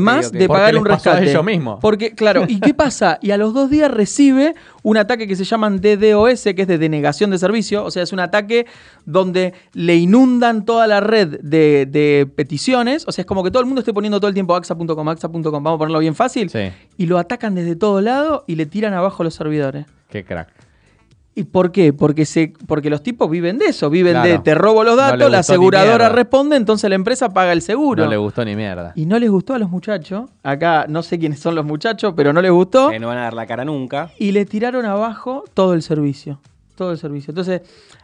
Más 0.00 0.32
de 0.32 0.38
Porque 0.38 0.48
pagar 0.48 0.72
les 0.72 0.82
un 0.82 0.88
pasó 0.88 1.10
a 1.10 1.12
rescate. 1.16 1.30
ellos 1.32 1.44
mismos. 1.44 1.78
Porque, 1.82 2.14
claro, 2.14 2.44
¿y 2.48 2.58
qué 2.60 2.72
pasa? 2.72 3.18
Y 3.20 3.32
a 3.32 3.36
los 3.36 3.52
dos 3.52 3.68
días 3.68 3.90
recibe 3.90 4.54
un 4.82 4.96
ataque 4.96 5.28
que 5.28 5.36
se 5.36 5.44
llaman 5.44 5.82
DDoS, 5.82 6.44
que 6.56 6.62
es 6.62 6.66
de 6.66 6.78
denegación 6.78 7.30
de 7.30 7.38
servicio. 7.38 7.84
O 7.84 7.90
sea, 7.90 8.02
es 8.02 8.12
un 8.14 8.20
ataque 8.20 8.64
donde 9.04 9.52
le 9.74 9.96
inundan 9.96 10.64
toda 10.64 10.86
la 10.86 11.00
red 11.00 11.40
de, 11.42 11.86
de 11.86 12.26
peticiones. 12.34 13.04
O 13.06 13.12
sea, 13.12 13.22
es 13.22 13.26
como 13.26 13.44
que 13.44 13.50
todo 13.50 13.60
el 13.60 13.66
mundo 13.66 13.80
esté 13.80 13.92
poniendo 13.92 14.18
todo 14.18 14.28
el 14.28 14.34
tiempo 14.34 14.56
axa.com, 14.56 15.08
axa.com, 15.10 15.42
vamos 15.62 15.74
a 15.74 15.78
ponerlo 15.78 15.98
bien 15.98 16.14
fácil. 16.14 16.48
Sí. 16.48 16.70
Y 16.96 17.04
lo 17.04 17.18
atacan 17.18 17.54
desde 17.54 17.76
todo 17.76 18.00
lado 18.00 18.44
y 18.46 18.54
le 18.56 18.64
tiran 18.64 18.94
abajo 18.94 19.22
los 19.24 19.34
servidores. 19.34 19.84
Qué 20.08 20.24
crack. 20.24 20.48
¿Y 21.34 21.44
por 21.44 21.70
qué? 21.70 21.92
Porque, 21.92 22.26
se, 22.26 22.52
porque 22.66 22.90
los 22.90 23.02
tipos 23.02 23.30
viven 23.30 23.56
de 23.56 23.66
eso, 23.66 23.88
viven 23.88 24.14
Claro. 24.14 24.28
de 24.28 24.38
te 24.40 24.54
robo 24.54 24.82
los 24.82 24.96
datos, 24.96 25.30
la 25.30 25.38
aseguradora 25.38 26.08
responde, 26.08 26.56
entonces 26.56 26.90
la 26.90 26.96
empresa 26.96 27.28
paga 27.30 27.52
el 27.52 27.62
seguro. 27.62 28.04
No 28.04 28.10
le 28.10 28.16
gustó 28.16 28.44
ni 28.44 28.56
mierda. 28.56 28.92
Y 28.96 29.06
no 29.06 29.18
les 29.18 29.30
gustó 29.30 29.54
a 29.54 29.58
los 29.58 29.70
muchachos. 29.70 30.28
Acá 30.42 30.86
no 30.88 31.02
sé 31.02 31.18
quiénes 31.18 31.38
son 31.38 31.54
los 31.54 31.64
muchachos, 31.64 32.14
pero 32.16 32.32
no 32.32 32.42
les 32.42 32.50
gustó. 32.50 32.90
Que 32.90 32.98
no 32.98 33.06
van 33.06 33.18
a 33.18 33.22
dar 33.22 33.34
la 33.34 33.46
cara 33.46 33.64
nunca. 33.64 34.10
Y 34.18 34.32
le 34.32 34.44
tiraron 34.44 34.84
abajo 34.86 35.44
todo 35.54 35.74
el 35.74 35.82
servicio. 35.82 36.40
Todo 36.80 36.92
el 36.92 36.96
servicio. 36.96 37.32
Entonces, 37.32 37.60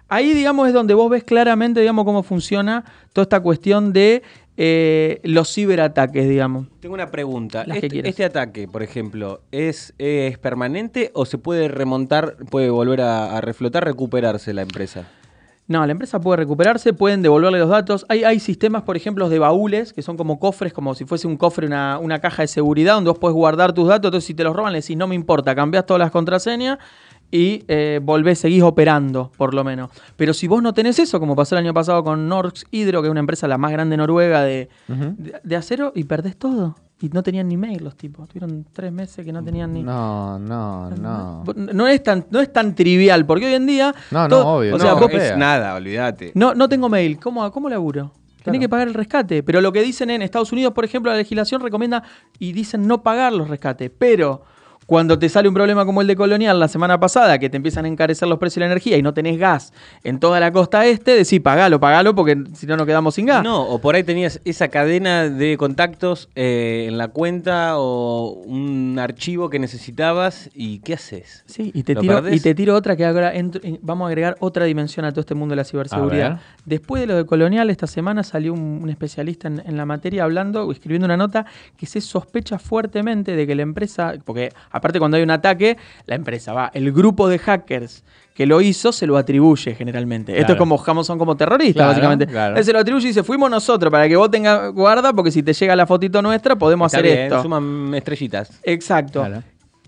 ahí, 0.07 0.35
digamos, 0.35 0.69
es 0.69 0.75
donde 0.75 0.93
vos 0.93 1.09
ves 1.09 1.25
claramente, 1.25 1.81
digamos, 1.81 2.05
cómo 2.05 2.23
funciona 2.23 2.85
toda 3.15 3.23
esta 3.23 3.41
cuestión 3.41 3.95
de 3.95 4.23
eh, 4.59 5.19
los 5.23 5.51
ciberataques, 5.51 6.29
digamos. 6.29 6.67
Tengo 6.81 6.95
una 6.95 7.11
pregunta. 7.11 7.63
Este, 7.63 8.07
este 8.07 8.27
ataque, 8.27 8.69
por 8.69 8.83
ejemplo, 8.83 9.41
¿es, 9.51 9.95
¿es 9.97 10.37
permanente 10.37 11.11
o 11.15 11.25
se 11.25 11.39
puede 11.39 11.69
remontar, 11.69 12.37
puede 12.51 12.69
volver 12.69 13.01
a, 13.01 13.39
a 13.39 13.41
reflotar, 13.41 13.83
recuperarse 13.83 14.53
la 14.53 14.61
empresa? 14.61 15.09
No, 15.69 15.85
la 15.87 15.93
empresa 15.93 16.21
puede 16.21 16.37
recuperarse, 16.37 16.93
pueden 16.93 17.23
devolverle 17.23 17.59
los 17.59 17.71
datos. 17.71 18.05
Hay, 18.11 18.25
hay 18.25 18.41
sistemas, 18.41 18.83
por 18.83 18.99
ejemplo, 18.99 19.31
de 19.31 19.39
baúles, 19.39 19.95
que 19.95 20.03
son 20.03 20.19
como 20.19 20.39
cofres, 20.39 20.75
como 20.75 20.95
si 20.95 21.07
fuese 21.07 21.27
un 21.27 21.39
cofre, 21.39 21.67
una, 21.67 21.99
una 21.99 22.21
caja 22.21 22.43
de 22.43 22.49
seguridad, 22.49 22.95
donde 22.95 23.09
vos 23.09 23.19
podés 23.19 23.35
guardar 23.35 23.73
tus 23.73 23.89
datos. 23.89 24.11
Entonces, 24.11 24.27
si 24.27 24.35
te 24.35 24.45
los 24.45 24.55
roban, 24.55 24.75
le 24.75 24.83
decís, 24.83 24.99
no 24.99 25.09
me 25.09 25.15
importa, 25.15 25.55
cambiás 25.55 25.87
todas 25.87 25.99
las 25.99 26.11
contraseñas 26.11 26.79
y 27.31 27.65
eh, 27.69 28.01
volvés, 28.03 28.39
seguís 28.39 28.63
operando, 28.63 29.33
por 29.37 29.53
lo 29.55 29.65
menos. 29.65 29.91
Pero 30.17 30.33
si 30.33 30.47
vos 30.47 30.63
no 30.63 30.73
tenés 30.75 30.99
eso, 30.99 31.19
como 31.21 31.35
pasó 31.37 31.55
el 31.57 31.65
año 31.65 31.75
pasado 31.75 32.03
con 32.05 32.29
Norsk 32.29 32.69
Hydro, 32.71 33.03
que 33.03 33.09
es 33.09 33.11
una 33.11 33.21
empresa 33.21 33.49
la 33.49 33.59
más 33.59 33.73
grande 33.73 33.97
noruega 33.97 34.43
de, 34.43 34.69
Ujú. 34.89 35.15
de, 35.19 35.41
de 35.43 35.57
acero, 35.57 35.93
y 35.95 36.05
perdés 36.05 36.37
todo. 36.37 36.77
Y 36.99 37.11
no 37.11 37.23
tenían 37.23 37.47
ni 37.49 37.59
mail 37.59 37.85
los 37.85 37.95
tipos. 37.95 38.27
Tuvieron 38.27 38.65
tres 38.73 38.91
meses 38.91 39.23
que 39.23 39.31
no 39.31 39.45
tenían 39.45 39.71
ni... 39.73 39.83
No, 39.83 40.39
no, 40.39 40.89
no. 40.93 41.45
No 41.55 41.89
es, 41.89 42.03
tan, 42.03 42.25
no 42.31 42.41
es 42.41 42.51
tan 42.51 42.75
trivial, 42.75 43.27
porque 43.27 43.45
hoy 43.47 43.53
en 43.55 43.67
día... 43.67 43.95
No, 44.11 44.23
no, 44.23 44.29
todo- 44.29 44.47
obvio, 44.47 44.77
O 44.77 44.79
sea, 44.79 44.95
no, 44.95 45.01
vos, 45.01 45.13
es- 45.13 45.37
nada, 45.37 45.75
olvídate. 45.75 46.33
no, 46.35 46.55
no 46.55 46.69
tengo 46.71 46.89
mail. 46.89 47.19
¿Cómo, 47.21 47.51
cómo 47.53 47.69
laburo? 47.69 48.13
Tenés 48.43 48.43
Claro. 48.45 48.61
que 48.61 48.69
pagar 48.71 48.89
el 48.89 48.95
rescate. 48.95 49.43
Pero 49.43 49.61
lo 49.61 49.73
que 49.73 49.83
dicen 49.83 50.09
en 50.09 50.23
Estados 50.23 50.53
Unidos, 50.53 50.73
por 50.73 50.85
ejemplo, 50.87 51.11
la 51.11 51.19
legislación 51.19 51.61
recomienda 51.61 52.03
y 52.39 52.53
dicen 52.53 52.87
no 52.87 53.03
pagar 53.03 53.33
los 53.35 53.49
rescates. 53.49 53.91
Pero 53.99 54.43
cuando 54.87 55.19
te 55.19 55.29
sale 55.29 55.49
un 55.49 55.55
problema 55.55 55.85
como 55.85 56.01
el 56.01 56.07
de 56.07 56.15
Colonial 56.17 56.59
la 56.61 56.69
semana 56.69 56.99
pasada, 57.01 57.39
que 57.39 57.51
te 57.51 57.57
empiezan 57.57 57.85
a 57.85 57.89
encarecer 57.89 58.29
los 58.29 58.39
precios 58.39 58.55
de 58.57 58.61
la 58.61 58.67
energía 58.67 58.97
y 58.97 59.03
no 59.03 59.13
tenés 59.13 59.39
gas 59.39 59.73
en 60.05 60.21
toda 60.21 60.39
la 60.41 60.53
costa 60.53 60.87
este, 60.87 61.13
decís 61.17 61.41
pagalo, 61.41 61.81
pagalo, 61.81 62.15
porque 62.15 62.37
si 62.55 62.67
no 62.67 62.77
nos 62.77 62.87
quedamos 62.87 63.15
sin 63.17 63.27
gas. 63.27 63.43
No, 63.43 63.63
o 63.63 63.81
por 63.81 63.97
ahí 63.97 64.05
tenías 64.05 64.41
esa 64.45 64.69
cadena 64.69 65.29
de 65.29 65.57
contactos 65.57 66.29
eh, 66.37 66.87
en 66.89 66.99
la 66.99 67.09
cuenta 67.09 67.79
o 67.79 68.31
un 68.47 68.97
archivo 69.01 69.51
que 69.51 69.59
necesitabas 69.59 70.51
y 70.55 70.79
¿qué 70.81 70.95
haces? 70.95 71.43
Sí, 71.47 71.73
y 71.75 71.83
te, 71.83 71.95
¿Lo 71.95 72.01
tiro, 72.01 72.15
perdés? 72.15 72.37
y 72.37 72.41
te 72.41 72.55
tiro 72.55 72.75
otra 72.75 72.97
que 72.97 73.05
ahora 73.05 73.35
entro- 73.35 73.61
eh, 73.65 73.79
vamos 73.83 74.07
a 74.07 74.09
agregar 74.09 74.37
otra 74.41 74.65
dimensión 74.67 75.05
a 75.05 75.11
todo 75.11 75.21
este 75.21 75.35
mundo 75.35 75.53
de 75.53 75.57
la 75.57 75.65
ciberseguridad. 75.65 76.41
Después 76.65 77.01
de 77.01 77.07
lo 77.07 77.17
de 77.17 77.27
Colonial, 77.27 77.71
esta 77.71 77.87
semana 77.87 78.23
salió 78.23 78.53
un, 78.53 78.81
un 78.83 78.89
especialista 78.91 79.49
en, 79.49 79.63
en 79.67 79.77
la 79.77 79.85
materia 79.87 80.25
hablando 80.25 80.65
o 80.65 80.73
escribiendo 80.73 81.07
una 81.07 81.17
nota 81.17 81.47
que 81.77 81.87
se 81.87 82.01
sospecha 82.01 82.59
fuertemente 82.59 83.35
de 83.37 83.47
que 83.47 83.55
la 83.55 83.63
empresa, 83.63 84.15
porque 84.25 84.53
aparte 84.77 84.99
cuando 84.99 85.17
hay 85.17 85.23
un 85.23 85.31
ataque, 85.31 85.77
la 86.07 86.15
empresa 86.15 86.53
va, 86.53 86.71
el 86.75 86.93
grupo 86.93 87.29
de 87.29 87.39
hackers 87.39 88.05
que 88.35 88.45
lo 88.47 88.61
hizo 88.61 88.93
se 88.93 89.07
lo 89.07 89.17
atribuye 89.17 89.75
generalmente. 89.75 90.33
Esto 90.33 90.41
es 90.43 90.47
Claro. 90.47 90.59
como 90.59 90.77
Jamos 90.79 91.07
son 91.07 91.19
como 91.19 91.37
terroristas, 91.37 91.75
Claro, 91.75 91.89
básicamente. 91.91 92.27
claro. 92.27 92.57
Él 92.57 92.65
se 92.65 92.73
lo 92.73 92.79
atribuye 92.81 93.07
y 93.07 93.09
dice, 93.09 93.23
fuimos 93.23 93.51
nosotros 93.51 93.91
para 93.91 94.07
que 94.09 94.17
vos 94.17 94.31
tengas 94.31 94.73
guarda, 94.73 95.13
porque 95.15 95.31
si 95.31 95.43
te 95.43 95.53
llega 95.55 95.75
la 95.75 95.87
fotito 95.87 96.21
nuestra, 96.21 96.55
podemos 96.57 96.87
Está 96.93 96.99
hacer 96.99 97.11
bien, 97.13 97.25
esto. 97.27 97.43
suman 97.43 97.95
estrellitas. 97.95 98.61
Exacto. 98.63 99.21
Claro. 99.25 99.43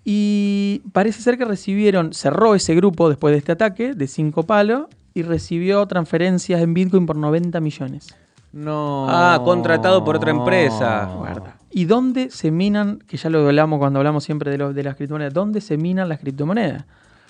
Y 0.05 0.81
parece 0.93 1.21
ser 1.21 1.37
que 1.37 1.45
recibieron, 1.45 2.15
cerró 2.15 2.55
ese 2.55 2.75
grupo 2.75 3.11
después 3.11 3.33
de 3.33 3.39
este 3.39 3.53
ataque 3.53 3.93
de 3.93 4.07
cinco 4.07 4.45
palos 4.45 4.87
y 5.13 5.21
recibió 5.23 5.85
transferencias 5.87 6.63
en 6.63 6.73
Bitcoin 6.73 7.05
por 7.05 7.17
90 7.17 7.61
millones. 7.61 8.15
No. 8.51 9.07
Ah, 9.11 9.43
contratado 9.45 10.03
por 10.07 10.17
otra 10.17 10.31
empresa. 10.31 11.05
Guarda. 11.19 11.58
¿Y 11.71 11.85
dónde 11.85 12.31
se 12.31 12.51
minan, 12.51 12.99
que 13.07 13.17
ya 13.17 13.29
lo 13.31 13.47
hablamos 13.47 13.79
cuando 13.79 13.99
hablamos 13.99 14.25
siempre 14.25 14.51
de, 14.51 14.59
lo- 14.59 14.73
de 14.73 14.83
las 14.83 14.97
criptomonedas, 14.97 15.35
dónde 15.35 15.61
se 15.61 15.77
minan 15.77 16.09
las 16.09 16.19
criptomonedas? 16.21 16.85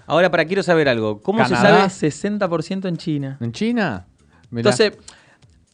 Ahora, 0.06 0.30
para 0.30 0.44
quiero 0.46 0.62
saber 0.62 0.88
algo. 0.88 1.20
¿Cómo 1.20 1.38
Canadá. 1.38 1.88
se 1.90 2.10
sabe? 2.10 2.46
60% 2.46 2.88
en 2.88 2.96
China. 2.96 3.36
¿En 3.40 3.52
China? 3.52 4.06
Mirá. 4.50 4.60
Entonces, 4.70 4.96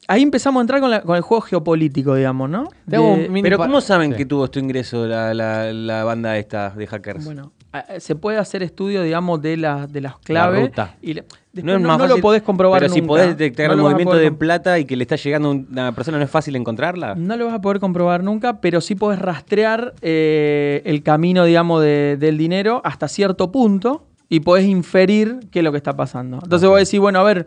ahí 0.09 0.23
empezamos 0.23 0.61
a 0.61 0.63
entrar 0.63 0.81
con, 0.81 0.91
la- 0.91 1.03
con 1.03 1.15
el 1.17 1.23
juego 1.23 1.43
geopolítico, 1.43 2.15
digamos, 2.15 2.51
¿no? 2.51 2.69
De- 2.87 3.31
Pero 3.43 3.59
¿cómo 3.59 3.81
saben 3.81 4.13
Sí. 4.13 4.17
que 4.19 4.27
tuvo 4.27 4.47
este 4.47 4.61
ingreso 4.61 5.07
la, 5.07 5.33
la- 5.35 5.73
la 5.73 6.03
banda 6.05 6.37
esta 6.39 6.71
de 6.71 6.87
hackers? 6.87 7.25
Bueno, 7.25 7.53
se 7.99 8.15
puede 8.15 8.39
hacer 8.39 8.63
estudio, 8.63 9.03
digamos, 9.03 9.41
de, 9.43 9.57
la, 9.57 9.87
de 9.87 10.01
las 10.01 10.19
claves. 10.19 10.71
Y 11.03 11.15
le- 11.15 11.25
No 11.55 11.75
es 11.75 11.81
más 11.81 11.99
no 11.99 12.07
lo 12.07 12.17
podés 12.21 12.43
comprobar 12.43 12.81
Pero 12.81 12.93
si 12.93 13.03
podés 13.03 13.29
detectar 13.37 13.69
No 13.69 13.75
el 13.75 13.81
movimiento 13.81 14.17
de 14.17 14.31
plata 14.33 14.79
y 14.79 14.85
que 14.85 14.97
le 14.97 15.03
está 15.03 15.17
llegando 15.17 15.51
a 15.51 15.53
una 15.53 15.93
persona, 15.93 16.19
¿no 16.19 16.25
es 16.25 16.31
fácil 16.31 16.57
encontrarla? 16.57 17.15
No 17.15 17.37
lo 17.37 17.47
vas 17.47 17.55
a 17.55 17.61
poder 17.61 17.81
comprobar 17.81 18.23
nunca, 18.23 18.61
pero 18.61 18.81
sí 18.81 18.95
podés 18.95 19.19
rastrear 19.21 19.95
eh, 20.03 20.83
el 20.85 21.03
camino, 21.03 21.45
digamos, 21.45 21.83
de- 21.83 22.17
del 22.19 22.39
dinero 22.39 22.81
hasta 22.85 23.09
cierto 23.09 23.51
punto 23.53 24.07
y 24.29 24.41
podés 24.41 24.65
inferir 24.67 25.41
qué 25.51 25.61
es 25.61 25.65
lo 25.65 25.71
que 25.71 25.77
está 25.79 25.95
pasando. 25.97 26.39
Entonces 26.43 26.69
vos 26.69 26.79
decís, 26.79 26.99
bueno, 26.99 27.21
a 27.21 27.23
ver, 27.23 27.47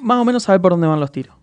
más 0.00 0.18
o 0.18 0.24
menos 0.24 0.42
saber 0.44 0.60
por 0.60 0.72
dónde 0.72 0.86
van 0.86 0.98
los 1.00 1.12
tiros. 1.12 1.34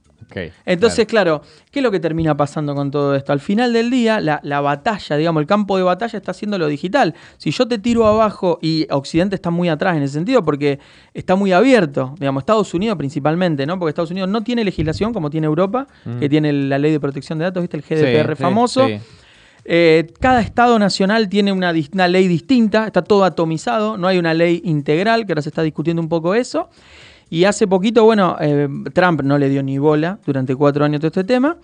Entonces, 0.66 1.06
claro. 1.06 1.42
¿qué 1.72 1.80
es 1.80 1.84
lo 1.84 1.92
que 1.92 2.00
termina 2.00 2.36
pasando 2.36 2.76
con 2.76 2.92
todo 2.92 3.16
esto? 3.16 3.32
Al 3.34 3.40
final 3.40 3.72
del 3.74 3.90
día, 3.90 4.20
la, 4.20 4.40
la 4.44 4.62
batalla, 4.62 5.16
digamos, 5.16 5.42
el 5.42 5.48
campo 5.48 5.78
de 5.78 5.84
batalla 5.84 6.18
está 6.18 6.32
haciendo 6.32 6.58
lo 6.58 6.68
digital. 6.68 7.14
Si 7.38 7.52
yo 7.52 7.68
te 7.68 7.78
tiro 7.80 8.06
abajo 8.08 8.60
y 8.62 8.88
Occidente 8.90 9.36
está 9.36 9.50
muy 9.50 9.70
atrás 9.70 9.96
en 9.98 10.04
ese 10.04 10.14
sentido 10.16 10.44
porque 10.44 10.80
está 11.14 11.36
muy 11.36 11.52
abierto, 11.54 12.16
digamos, 12.20 12.42
Estados 12.42 12.74
Unidos 12.74 12.98
principalmente, 12.98 13.66
¿no? 13.66 13.80
Porque 13.80 13.90
Estados 13.90 14.12
Unidos 14.12 14.30
no 14.30 14.42
tiene 14.44 14.64
legislación 14.64 15.14
como 15.14 15.30
tiene 15.30 15.48
Europa, 15.48 15.88
que 16.20 16.28
tiene 16.30 16.52
la 16.54 16.78
ley 16.78 16.92
de 16.92 17.00
protección 17.00 17.40
de 17.40 17.46
datos, 17.46 17.62
¿viste? 17.64 17.78
El 17.78 17.84
GDPR 17.84 18.36
Sí, 18.36 18.42
famoso. 18.44 18.88
sí. 18.88 19.00
Eh, 19.70 20.08
cada 20.22 20.40
estado 20.40 20.80
nacional 20.80 21.28
tiene 21.28 21.52
una 21.52 21.74
ley 21.74 22.28
distinta, 22.30 22.86
está 22.88 23.02
todo 23.02 23.26
atomizado, 23.26 23.98
no 23.98 24.08
hay 24.08 24.18
una 24.18 24.34
ley 24.34 24.62
integral, 24.64 25.26
que 25.26 25.34
ahora 25.34 25.42
se 25.42 25.50
está 25.50 25.62
discutiendo 25.62 26.02
un 26.02 26.08
poco 26.08 26.36
eso. 26.36 26.70
Y 27.30 27.44
hace 27.44 27.68
poquito, 27.68 28.04
bueno, 28.06 28.38
eh, 28.40 28.68
Trump 28.94 29.22
no 29.22 29.38
le 29.38 29.50
dio 29.50 29.62
ni 29.64 29.78
bola 29.78 30.20
durante 30.26 30.56
cuatro 30.56 30.86
años 30.86 31.00
todo 31.02 31.08
este 31.08 31.24
tema. 31.24 31.58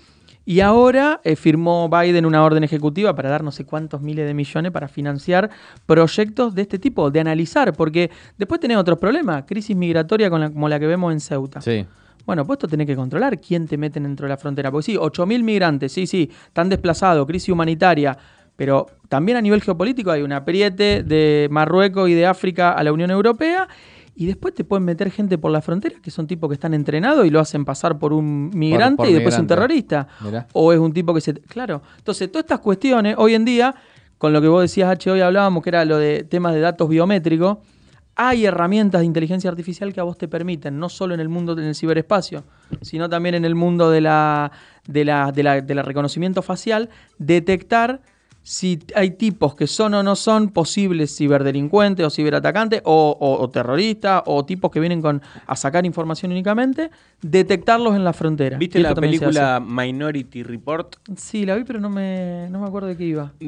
Y 0.45 0.59
ahora 0.59 1.21
eh, 1.23 1.37
firmó 1.37 1.87
Biden 1.87 2.25
una 2.25 2.43
orden 2.43 2.65
ejecutiva 2.65 3.15
para 3.15 3.29
dar 3.29 3.45
no 3.45 3.51
sé 3.51 3.63
cuántos 3.63 4.01
miles 4.01 4.25
de 4.27 4.33
millones 4.33 4.73
para 4.73 4.89
financiar 4.89 5.49
proyectos 5.85 6.53
de 6.53 6.63
este 6.63 6.79
tipo, 6.79 7.09
de 7.11 7.19
analizar, 7.21 7.71
porque 7.73 8.11
después 8.37 8.59
tenés 8.59 8.75
otros 8.77 8.97
problemas, 8.99 9.43
crisis 9.47 9.75
migratoria 9.75 10.29
con 10.29 10.41
la- 10.41 10.49
como 10.49 10.67
la 10.67 10.79
que 10.79 10.87
vemos 10.87 11.13
en 11.13 11.21
Ceuta. 11.21 11.61
Sí. 11.61 11.85
Bueno, 12.25 12.45
pues 12.45 12.55
esto 12.57 12.67
tenés 12.67 12.87
que 12.87 12.95
controlar 12.95 13.39
quién 13.39 13.67
te 13.67 13.77
meten 13.77 14.03
dentro 14.03 14.25
de 14.25 14.29
la 14.31 14.37
frontera. 14.37 14.71
Porque 14.71 14.85
sí, 14.85 14.97
8.000 14.97 15.43
migrantes, 15.43 15.91
sí, 15.91 16.07
sí, 16.07 16.29
están 16.47 16.69
desplazados, 16.69 17.25
crisis 17.27 17.49
humanitaria. 17.49 18.17
Pero 18.55 18.85
también 19.09 19.37
a 19.37 19.41
nivel 19.41 19.61
geopolítico 19.61 20.11
hay 20.11 20.21
un 20.21 20.31
apriete 20.31 21.03
de 21.03 21.47
Marruecos 21.51 22.09
y 22.09 22.13
de 22.13 22.25
África 22.25 22.71
a 22.73 22.83
la 22.83 22.93
Unión 22.93 23.11
Europea. 23.11 23.67
Y 24.15 24.27
después 24.27 24.53
te 24.53 24.63
pueden 24.63 24.85
meter 24.85 25.09
gente 25.09 25.37
por 25.37 25.51
la 25.51 25.61
frontera, 25.61 25.95
que 26.01 26.11
son 26.11 26.27
tipos 26.27 26.49
que 26.49 26.53
están 26.53 26.73
entrenados 26.73 27.25
y 27.25 27.29
lo 27.29 27.39
hacen 27.39 27.65
pasar 27.65 27.97
por 27.97 28.13
un 28.13 28.51
migrante 28.53 28.97
por 28.97 29.09
y 29.09 29.13
después 29.13 29.37
un 29.39 29.47
terrorista. 29.47 30.07
Mirá. 30.21 30.47
O 30.53 30.71
es 30.71 30.79
un 30.79 30.93
tipo 30.93 31.13
que 31.13 31.21
se... 31.21 31.33
Claro. 31.33 31.81
Entonces, 31.97 32.31
todas 32.31 32.43
estas 32.43 32.59
cuestiones, 32.59 33.15
hoy 33.17 33.33
en 33.33 33.43
día, 33.43 33.73
con 34.19 34.31
lo 34.31 34.41
que 34.41 34.47
vos 34.47 34.61
decías, 34.61 34.89
H, 34.89 35.09
hoy 35.09 35.21
hablábamos, 35.21 35.63
que 35.63 35.69
era 35.69 35.83
lo 35.83 35.97
de 35.97 36.23
temas 36.23 36.53
de 36.53 36.59
datos 36.59 36.87
biométricos, 36.87 37.57
hay 38.15 38.45
herramientas 38.45 39.01
de 39.01 39.05
inteligencia 39.05 39.49
artificial 39.49 39.91
que 39.91 39.99
a 39.99 40.03
vos 40.03 40.17
te 40.17 40.27
permiten, 40.27 40.77
no 40.77 40.89
solo 40.89 41.15
en 41.15 41.19
el 41.19 41.29
mundo 41.29 41.55
del 41.55 41.73
ciberespacio, 41.73 42.43
sino 42.81 43.09
también 43.09 43.33
en 43.35 43.45
el 43.45 43.55
mundo 43.55 43.89
de 43.89 44.01
la, 44.01 44.51
de 44.87 45.05
la, 45.05 45.31
de 45.31 45.43
la, 45.43 45.61
de 45.61 45.75
la 45.75 45.81
reconocimiento 45.81 46.43
facial, 46.43 46.89
detectar 47.17 48.01
si 48.45 48.79
hay 48.93 49.11
tipos 49.11 49.55
que 49.55 49.67
son 49.67 49.93
o 49.93 50.03
no 50.03 50.15
son 50.17 50.49
posibles 50.49 51.15
ciberdelincuentes 51.15 52.05
o 52.05 52.09
ciberatacantes 52.09 52.81
o, 52.83 53.15
o- 53.17 53.41
o 53.41 53.49
terroristas 53.49 54.21
o 54.25 54.43
tipos 54.43 54.69
que 54.69 54.81
vienen 54.81 55.01
con, 55.01 55.21
a 55.47 55.55
sacar 55.55 55.85
información 55.85 56.31
únicamente, 56.31 56.91
detectarlos 57.21 57.95
en 57.95 58.03
la 58.03 58.11
frontera. 58.13 58.57
¿Viste 58.57 58.79
la 58.79 58.93
película 58.93 59.61
Minority 59.65 60.43
Report? 60.43 60.95
Sí, 61.15 61.45
la 61.45 61.55
vi, 61.55 61.63
pero 61.63 61.79
no 61.79 61.89
me, 61.89 62.47
no 62.49 62.59
me 62.59 62.67
acuerdo 62.67 62.89
de 62.89 62.97
qué 62.97 63.05
iba. 63.05 63.31
De, 63.39 63.45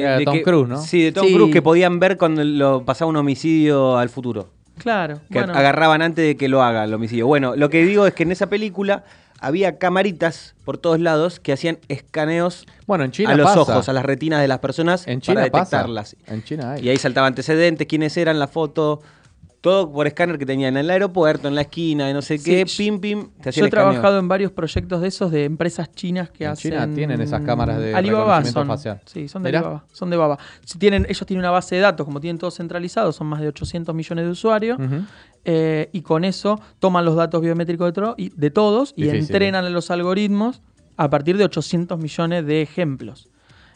Era 0.00 0.12
de 0.12 0.18
de 0.18 0.24
Tom 0.24 0.34
que- 0.34 0.42
Cruise, 0.42 0.68
¿no? 0.68 0.78
Sí, 0.80 1.02
de 1.02 1.12
Tom 1.12 1.26
Sí. 1.26 1.34
Cruise 1.34 1.52
que 1.52 1.62
podían 1.62 1.98
ver 1.98 2.16
cuando 2.16 2.44
lo 2.44 2.84
pasaba 2.84 3.08
un 3.08 3.16
homicidio 3.16 3.96
al 3.98 4.08
futuro. 4.08 4.50
Claro. 4.78 5.20
Que 5.30 5.38
bueno. 5.38 5.52
agarraban 5.54 6.02
antes 6.02 6.24
de 6.24 6.36
que 6.36 6.48
lo 6.48 6.62
haga 6.62 6.84
el 6.84 6.92
homicidio. 6.94 7.26
Bueno, 7.26 7.54
lo 7.56 7.70
que 7.70 7.84
digo 7.84 8.06
es 8.06 8.14
que 8.14 8.24
en 8.24 8.32
esa 8.32 8.48
película 8.48 9.04
había 9.46 9.78
camaritas 9.78 10.54
por 10.64 10.78
todos 10.78 10.98
lados 11.00 11.40
que 11.40 11.52
hacían 11.52 11.78
escaneos 11.88 12.66
Bueno, 12.86 13.04
en 13.04 13.10
China 13.10 13.32
a 13.32 13.36
los 13.36 13.46
pasa. 13.46 13.60
ojos, 13.60 13.88
a 13.88 13.92
las 13.92 14.04
retinas 14.04 14.40
de 14.40 14.48
las 14.48 14.58
personas 14.60 15.06
En 15.06 15.20
China 15.20 15.40
para 15.42 15.50
pasa. 15.52 15.76
detectarlas. 15.78 16.16
En 16.26 16.42
China 16.44 16.72
hay. 16.72 16.84
Y 16.86 16.88
ahí 16.88 16.96
saltaba 16.96 17.26
antecedentes, 17.26 17.86
quiénes 17.86 18.16
eran, 18.16 18.38
la 18.38 18.48
foto, 18.48 19.00
todo 19.64 19.90
por 19.90 20.06
escáner 20.06 20.36
que 20.38 20.44
tenían 20.44 20.76
en 20.76 20.84
el 20.84 20.90
aeropuerto, 20.90 21.48
en 21.48 21.54
la 21.54 21.62
esquina, 21.62 22.06
de 22.06 22.12
no 22.12 22.20
sé 22.20 22.36
Sí, 22.36 22.44
qué, 22.44 22.64
yo- 22.66 22.76
pim, 22.76 23.00
pim, 23.00 23.28
te 23.40 23.50
Yo 23.50 23.64
he 23.64 23.66
escaneo. 23.66 23.70
trabajado 23.70 24.18
en 24.18 24.28
varios 24.28 24.52
proyectos 24.52 25.00
de 25.00 25.08
esos 25.08 25.30
de 25.32 25.44
empresas 25.44 25.90
chinas 25.90 26.28
que 26.28 26.44
En 26.44 26.50
hacen. 26.50 26.72
China 26.72 26.94
tienen 26.94 27.18
esas 27.22 27.40
cámaras 27.40 27.78
de 27.78 27.94
Alibaba 27.94 28.40
reconocimiento 28.40 28.60
son. 28.60 28.66
facial. 28.68 29.00
Sí, 29.06 29.26
son 29.26 29.42
de 29.42 29.48
Mirá. 29.48 29.60
Alibaba. 29.60 29.84
Son 29.90 30.10
de 30.10 30.16
Baba. 30.18 30.38
Si 30.66 30.78
tienen, 30.78 31.06
ellos 31.08 31.26
tienen 31.26 31.40
una 31.40 31.50
base 31.50 31.76
de 31.76 31.80
datos, 31.80 32.04
como 32.04 32.20
tienen 32.20 32.36
todo 32.36 32.50
centralizado, 32.50 33.10
son 33.12 33.26
más 33.26 33.40
de 33.40 33.48
800 33.48 33.94
millones 33.94 34.26
de 34.26 34.30
usuarios. 34.30 34.78
Ujú. 34.78 35.02
eh, 35.46 35.88
y 35.92 36.00
con 36.02 36.24
eso 36.24 36.60
toman 36.78 37.04
los 37.06 37.16
datos 37.16 37.40
biométricos 37.42 37.92
de, 37.92 38.00
tro- 38.02 38.14
y- 38.16 38.30
de 38.34 38.50
todos 38.50 38.92
y 38.96 39.02
Difícil. 39.04 39.20
entrenan 39.26 39.72
los 39.74 39.90
algoritmos 39.90 40.62
a 40.96 41.10
partir 41.10 41.36
de 41.36 41.44
800 41.44 41.98
millones 41.98 42.46
de 42.46 42.62
ejemplos. 42.62 43.28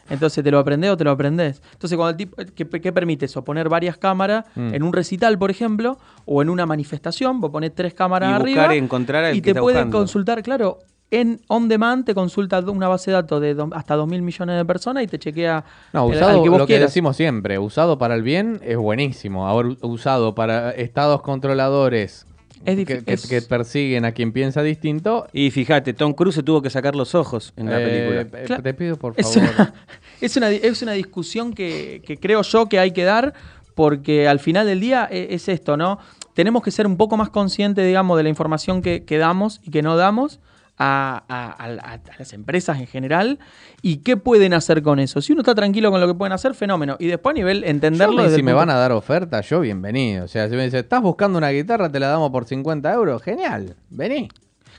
Entonces, 0.09 0.43
¿te 0.43 0.51
lo 0.51 0.59
aprendés 0.59 0.91
o 0.91 0.97
te 0.97 1.03
lo 1.03 1.11
aprendés? 1.11 1.61
Entonces, 1.73 1.95
cuando 1.97 2.11
el 2.11 2.17
tipo, 2.17 2.35
¿qué, 2.55 2.67
qué 2.81 2.91
permite 2.91 3.25
eso? 3.25 3.43
Poner 3.43 3.69
varias 3.69 3.97
cámaras 3.97 4.45
Mm. 4.55 4.73
en 4.73 4.83
un 4.83 4.93
recital, 4.93 5.37
por 5.37 5.51
ejemplo, 5.51 5.97
o 6.25 6.41
en 6.41 6.49
una 6.49 6.65
manifestación, 6.65 7.39
vos 7.41 7.51
ponés 7.51 7.73
tres 7.75 7.93
cámaras 7.93 8.29
Y 8.29 8.33
arriba 8.33 8.61
buscar 8.63 8.75
y 8.75 8.79
encontrar 8.79 9.23
al 9.25 9.35
y 9.35 9.41
que 9.41 9.53
te 9.53 9.59
pueden 9.59 9.83
buscando. 9.85 9.97
consultar, 9.99 10.41
claro, 10.43 10.79
en 11.11 11.39
on 11.47 11.67
demand 11.67 12.05
te 12.05 12.13
consulta 12.13 12.59
una 12.59 12.87
base 12.87 13.09
de 13.09 13.15
datos 13.15 13.41
de 13.41 13.55
do- 13.55 13.69
hasta 13.73 13.95
2.000 13.95 14.21
millones 14.21 14.57
de 14.57 14.65
personas 14.65 15.03
y 15.03 15.07
te 15.07 15.17
chequea 15.17 15.63
No, 15.93 16.05
usado, 16.05 16.37
al 16.37 16.43
que 16.43 16.49
vos 16.49 16.59
lo 16.59 16.67
que 16.67 16.77
decimos 16.79 17.15
siempre, 17.17 17.57
usado 17.57 17.97
para 17.97 18.13
el 18.15 18.21
bien 18.21 18.59
es 18.63 18.77
buenísimo. 18.77 19.47
Ahora, 19.47 19.69
usado 19.81 20.35
para 20.35 20.69
estados 20.71 21.21
controladores 21.23 22.27
Es 22.65 22.75
que, 22.75 22.85
difí- 22.85 23.03
que- 23.05 23.13
es- 23.13 23.27
que 23.27 23.41
persiguen 23.41 24.05
a 24.05 24.11
quien 24.11 24.31
piensa 24.31 24.61
distinto. 24.63 25.27
Y 25.33 25.51
fíjate, 25.51 25.93
Tom 25.93 26.13
Cruise 26.13 26.35
se 26.35 26.43
tuvo 26.43 26.61
que 26.61 26.69
sacar 26.69 26.95
los 26.95 27.15
ojos 27.15 27.53
en 27.55 27.67
la 27.67 27.81
eh, 27.81 27.85
película. 27.85 28.41
eh, 28.41 28.45
Claro. 28.45 28.63
Te 28.63 28.73
pido 28.73 28.97
por 28.97 29.13
Es 29.17 29.33
favor. 29.33 29.49
una, 29.55 29.73
es 30.21 30.37
una, 30.37 30.49
es 30.49 30.81
una 30.81 30.91
discusión 30.93 31.53
que, 31.53 32.01
que 32.05 32.17
creo 32.17 32.41
yo 32.41 32.67
que 32.67 32.79
hay 32.79 32.91
que 32.91 33.03
dar 33.03 33.33
porque 33.75 34.27
al 34.27 34.39
final 34.39 34.65
del 34.67 34.79
día 34.81 35.07
e- 35.09 35.27
es, 35.31 35.47
esto, 35.47 35.77
¿no? 35.77 35.99
Tenemos 36.33 36.63
que 36.63 36.71
ser 36.71 36.85
un 36.87 36.97
poco 36.97 37.17
más 37.17 37.29
conscientes, 37.29 37.85
digamos, 37.85 38.17
de 38.17 38.23
la 38.23 38.29
información 38.29 38.81
que, 38.81 39.03
que 39.03 39.17
damos 39.17 39.61
y 39.63 39.71
que 39.71 39.81
no 39.81 39.95
damos 39.97 40.39
a, 40.79 41.23
a- 41.27 41.45
a- 41.63 41.65
a- 41.65 41.93
a 41.93 41.99
las 42.17 42.33
empresas 42.33 42.79
en 42.79 42.87
general 42.87 43.37
y 43.81 43.97
qué 43.97 44.17
pueden 44.17 44.53
hacer 44.53 44.81
con 44.81 44.99
eso. 44.99 45.21
Si 45.21 45.33
uno 45.33 45.41
está 45.41 45.53
tranquilo 45.53 45.91
con 45.91 45.99
lo 46.01 46.07
que 46.07 46.13
pueden 46.15 46.31
hacer, 46.33 46.55
fenómeno. 46.55 46.95
Y 46.99 47.07
después 47.07 47.33
a 47.33 47.35
nivel 47.35 47.63
entenderlo... 47.65 48.17
Yo, 48.17 48.23
desde 48.23 48.37
si 48.37 48.43
me 48.43 48.51
punto- 48.53 48.57
van 48.65 48.69
a 48.69 48.75
dar 48.79 48.91
oferta, 48.93 49.41
yo 49.41 49.59
bienvenido. 49.59 50.25
O 50.25 50.27
sea, 50.27 50.47
si 50.49 50.55
me 50.55 50.63
dice, 50.63 50.79
¿estás 50.79 51.01
buscando 51.01 51.37
una 51.37 51.49
guitarra? 51.49 51.91
Te 51.91 51.99
la 51.99 52.07
damos 52.07 52.31
por 52.31 52.45
50 52.45 52.91
euros. 52.93 53.21
Genial, 53.21 53.75
vení. 53.89 54.29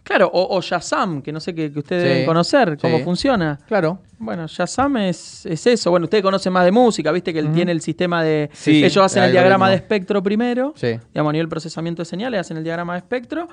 Claro, 0.03 0.31
o, 0.33 0.57
o 0.57 0.63
Shazam, 0.63 1.21
que 1.21 1.31
no 1.31 1.41
sé 1.41 1.55
que, 1.55 1.71
que 1.71 1.79
ustedes 1.79 2.03
Sí, 2.05 2.09
deben 2.09 2.25
conocer, 2.25 2.79
cómo 2.81 2.97
sí. 2.97 3.05
funciona. 3.05 3.59
Claro. 3.69 3.99
Bueno, 4.19 4.47
Shazam 4.47 4.97
es, 4.97 5.45
es 5.45 5.67
eso. 5.67 5.91
Bueno, 5.91 6.05
ustedes 6.05 6.23
conocen 6.23 6.55
más 6.55 6.65
de 6.65 6.73
música, 6.73 7.13
viste 7.13 7.35
que 7.35 7.39
él 7.41 7.53
tiene 7.53 7.73
el 7.73 7.83
sistema 7.83 8.23
de... 8.25 8.49
Sí, 8.55 8.83
ellos 8.83 9.05
hacen 9.05 9.25
el 9.25 9.33
diagrama 9.33 9.69
de 9.69 9.77
espectro 9.77 10.23
primero, 10.23 10.73
Sí. 10.75 10.99
digamos, 11.13 11.29
a 11.29 11.33
nivel 11.33 11.51
procesamiento 11.51 12.01
de 12.01 12.07
señales, 12.07 12.41
hacen 12.41 12.57
el 12.57 12.65
diagrama 12.65 12.95
de 12.95 13.01
espectro 13.01 13.47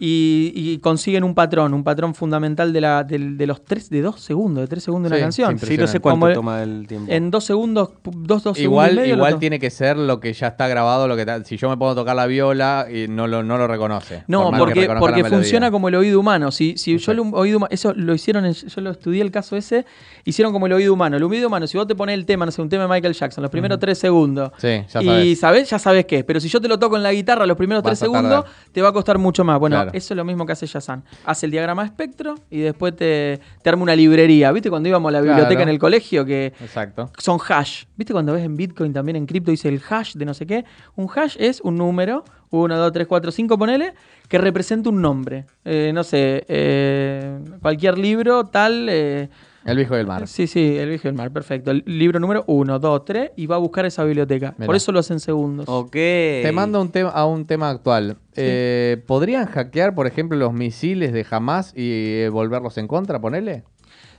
y, 0.00 0.52
y 0.54 0.78
consiguen 0.78 1.24
un 1.24 1.34
patrón, 1.34 1.74
un 1.74 1.82
patrón 1.82 2.14
fundamental 2.14 2.72
de, 2.72 2.80
la, 2.80 3.02
del- 3.02 3.36
de 3.36 3.46
los 3.48 3.64
tres, 3.64 3.90
de 3.90 4.00
dos 4.00 4.20
segundos, 4.20 4.62
de 4.62 4.68
tres 4.68 4.84
segundos 4.84 5.10
de 5.10 5.16
Sí, 5.16 5.20
una 5.20 5.24
canción. 5.26 5.58
Sí, 5.58 5.76
no 5.76 5.86
sé 5.88 5.98
cuánto 5.98 6.20
Como- 6.26 6.32
toma 6.34 6.62
el 6.62 6.86
tiempo. 6.86 7.10
En 7.12 7.30
dos 7.32 7.42
segundos, 7.44 7.88
pu- 8.04 8.12
dos, 8.14 8.44
dos 8.44 8.56
segundos 8.56 8.58
y 8.58 8.62
Igual, 8.62 8.94
medio. 8.94 9.14
igual 9.16 9.38
tiene 9.40 9.58
que 9.58 9.70
ser 9.70 9.96
lo 9.96 10.20
que 10.20 10.32
ya 10.32 10.46
está 10.48 10.68
grabado, 10.68 11.08
lo 11.08 11.16
que 11.16 11.26
si 11.44 11.56
yo 11.56 11.68
me 11.68 11.76
puedo 11.76 11.96
tocar 11.96 12.14
la 12.14 12.26
viola 12.26 12.86
y 12.92 13.08
no 13.08 13.26
lo, 13.26 13.42
no 13.42 13.58
lo 13.58 13.66
reconoce. 13.66 14.22
No, 14.28 14.50
por 14.50 14.58
porque, 14.58 14.88
porque 15.00 15.24
funciona 15.24 15.70
como 15.72 15.88
el 15.88 15.96
oído 15.96 16.20
humano. 16.20 16.52
Si, 16.52 16.76
si 16.78 16.96
yo 16.96 17.10
el 17.12 17.18
oído 17.32 17.66
eso 17.70 17.92
lo 17.94 18.14
hicieron, 18.14 18.46
en- 18.46 18.52
yo 18.52 18.80
lo 18.80 18.90
estudié 18.90 19.22
el 19.22 19.32
caso 19.32 19.56
ese, 19.56 19.84
hicieron 20.24 20.52
como 20.52 20.66
el 20.66 20.74
oído 20.74 20.92
humano. 20.92 21.16
El 21.16 21.24
oído 21.24 21.48
humano, 21.48 21.66
si 21.66 21.76
vos 21.76 21.88
te 21.88 21.96
pones 21.96 22.14
el 22.14 22.24
tema, 22.24 22.46
no 22.46 22.52
sé, 22.52 22.62
un 22.62 22.68
tema 22.68 22.84
de 22.84 22.88
Michael 22.88 23.14
Jackson, 23.14 23.42
los 23.42 23.50
primeros 23.50 23.80
tres 23.80 23.98
segundos, 23.98 24.52
Sí, 24.58 24.68
ya 24.92 25.02
y 25.02 25.04
sabes. 25.06 25.38
sabés, 25.40 25.70
ya 25.70 25.78
sabes 25.80 26.06
qué 26.06 26.18
es. 26.18 26.24
Pero 26.24 26.38
si 26.38 26.48
yo 26.48 26.60
te 26.60 26.68
lo 26.68 26.78
toco 26.78 26.96
en 26.96 27.02
la 27.02 27.12
guitarra 27.12 27.46
los 27.46 27.56
primeros 27.56 27.82
Vas 27.82 27.98
tres 27.98 28.02
a 28.02 28.04
segundos, 28.04 28.44
te 28.70 28.80
va 28.80 28.90
a 28.90 28.92
costar 28.92 29.18
mucho 29.18 29.42
más. 29.42 29.58
Bueno, 29.58 29.77
Claro. 29.84 29.90
eso 29.94 30.14
es 30.14 30.16
lo 30.16 30.24
mismo 30.24 30.44
que 30.46 30.52
hace 30.52 30.66
Yazan. 30.66 31.02
Hace 31.24 31.46
el 31.46 31.52
diagrama 31.52 31.82
de 31.82 31.86
espectro 31.88 32.34
y 32.50 32.60
después 32.60 32.94
te, 32.96 33.40
te 33.62 33.68
arma 33.70 33.82
una 33.82 33.96
librería. 33.96 34.52
¿Viste 34.52 34.70
cuando 34.70 34.88
íbamos 34.88 35.08
a 35.08 35.12
la 35.12 35.20
biblioteca 35.20 35.48
Claro. 35.48 35.62
en 35.62 35.68
el 35.70 35.78
colegio 35.78 36.24
que 36.24 36.46
Exacto. 36.60 37.10
son 37.18 37.38
hash. 37.48 37.84
¿Viste 37.96 38.12
cuando 38.12 38.32
ves 38.32 38.44
en 38.44 38.56
Bitcoin 38.56 38.92
también 38.92 39.16
en 39.16 39.26
cripto 39.26 39.50
dice 39.50 39.68
el 39.68 39.80
hash 39.88 40.14
de 40.14 40.24
no 40.24 40.34
sé 40.34 40.46
qué? 40.46 40.64
Un 40.96 41.08
hash 41.14 41.36
es 41.38 41.60
un 41.60 41.76
número, 41.76 42.24
1, 42.50 42.76
2, 42.76 42.92
3, 42.92 43.06
4, 43.06 43.30
5, 43.30 43.58
ponele, 43.58 43.92
que 44.28 44.38
representa 44.38 44.88
un 44.90 45.00
nombre. 45.02 45.44
Eh, 45.64 45.90
no 45.94 46.02
sé, 46.04 46.44
eh, 46.48 47.38
cualquier 47.60 47.98
libro, 47.98 48.44
tal. 48.44 48.86
eh, 48.88 49.28
El 49.70 49.76
viejo 49.76 49.94
del 49.96 50.06
mar. 50.06 50.26
sí, 50.26 50.46
sí, 50.46 50.76
el 50.76 50.88
viejo 50.88 51.08
del 51.08 51.14
mar, 51.14 51.30
perfecto. 51.30 51.70
El 51.70 51.82
libro 51.86 52.18
número 52.20 52.44
1, 52.46 52.78
2, 52.78 53.04
3 53.04 53.30
y 53.36 53.46
va 53.46 53.56
a 53.56 53.58
buscar 53.58 53.86
esa 53.86 54.04
biblioteca. 54.04 54.54
Mirá. 54.58 54.66
Por 54.66 54.76
eso 54.76 54.92
lo 54.92 55.00
hacen 55.00 55.20
segundos. 55.20 55.66
Ok. 55.68 55.92
Te 55.92 56.50
mando 56.52 56.80
un 56.80 56.90
tema 56.90 57.10
a 57.10 57.26
un 57.26 57.46
tema 57.46 57.70
actual. 57.70 58.16
Eh, 58.36 59.02
¿Podrían 59.06 59.46
hackear, 59.46 59.94
por 59.94 60.06
ejemplo, 60.06 60.36
los 60.38 60.52
misiles 60.52 61.12
de 61.12 61.26
Hamas 61.30 61.72
y 61.76 62.22
eh, 62.22 62.28
volverlos 62.30 62.78
en 62.78 62.88
contra, 62.88 63.20
ponele? 63.20 63.64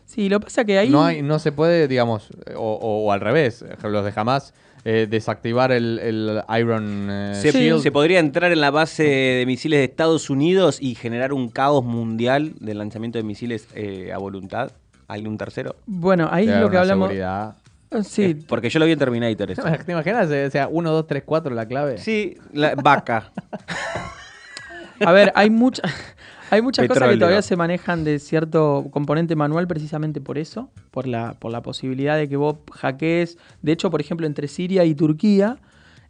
Sí, 0.06 0.28
lo 0.28 0.40
que 0.40 0.46
pasa 0.46 0.66
que 0.66 0.78
ahí. 0.80 0.90
No, 0.90 1.04
hay, 1.06 1.22
no 1.22 1.38
se 1.40 1.52
puede, 1.52 1.88
digamos, 1.88 2.30
o, 2.56 2.60
o- 2.74 3.06
o 3.06 3.12
al 3.12 3.22
revés, 3.22 3.64
los 3.84 4.04
de 4.04 4.12
jamás 4.12 4.56
eh, 4.84 5.06
desactivar 5.10 5.72
el, 5.72 6.00
el 6.00 6.42
Iron 6.60 7.08
eh, 7.12 7.36
Se, 7.36 7.52
Shield. 7.52 7.82
se 7.84 7.92
podría 7.92 8.20
entrar 8.20 8.52
en 8.52 8.60
la 8.62 8.72
base 8.72 9.04
de 9.04 9.44
misiles 9.46 9.78
de 9.80 9.84
Estados 9.84 10.30
Unidos 10.32 10.82
y 10.82 10.96
generar 10.96 11.32
un 11.34 11.50
caos 11.50 11.84
mundial 11.86 12.54
del 12.60 12.80
lanzamiento 12.80 13.20
de 13.20 13.24
misiles 13.24 13.68
eh, 13.76 14.12
a 14.12 14.18
voluntad. 14.18 14.72
¿Algún 15.10 15.38
tercero? 15.38 15.76
Bueno, 15.86 16.30
ahí 16.32 16.48
es 16.48 16.56
lo 16.62 16.70
que 16.70 16.78
hablamos. 16.78 17.08
seguridad. 17.10 17.56
Eh, 17.92 18.04
Sí, 18.04 18.36
porque 18.48 18.70
yo 18.70 18.80
lo 18.80 18.86
vi 18.86 18.92
en 18.92 19.00
Terminator. 19.00 19.50
eso. 19.52 19.64
¿Te 19.86 19.92
imaginas? 19.92 20.30
O 20.30 20.50
sea, 20.52 20.68
1, 20.70 20.92
2, 20.92 21.08
3, 21.08 21.24
4 21.26 21.54
la 21.56 21.66
clave. 21.66 21.98
Sí, 21.98 22.38
la 22.54 22.76
vaca. 22.76 23.32
A 25.06 25.12
ver, 25.12 25.32
hay, 25.36 25.50
mucha, 25.50 25.82
hay 26.52 26.62
muchas 26.62 26.88
cosas 26.88 27.10
que 27.10 27.18
todavía 27.18 27.42
se 27.42 27.56
manejan 27.56 28.04
de 28.04 28.20
cierto 28.20 28.88
componente 28.92 29.36
manual 29.36 29.68
precisamente 29.68 30.22
por 30.22 30.38
eso, 30.38 30.70
por 30.92 31.08
la, 31.08 31.34
por 31.40 31.52
la 31.52 31.62
posibilidad 31.62 32.18
de 32.18 32.28
que 32.30 32.38
vos 32.38 32.58
hackees. 32.74 33.38
De 33.62 33.72
hecho, 33.72 33.90
por 33.90 34.02
ejemplo, 34.02 34.28
entre 34.28 34.48
Siria 34.48 34.84
y 34.86 34.94
Turquía, 34.94 35.58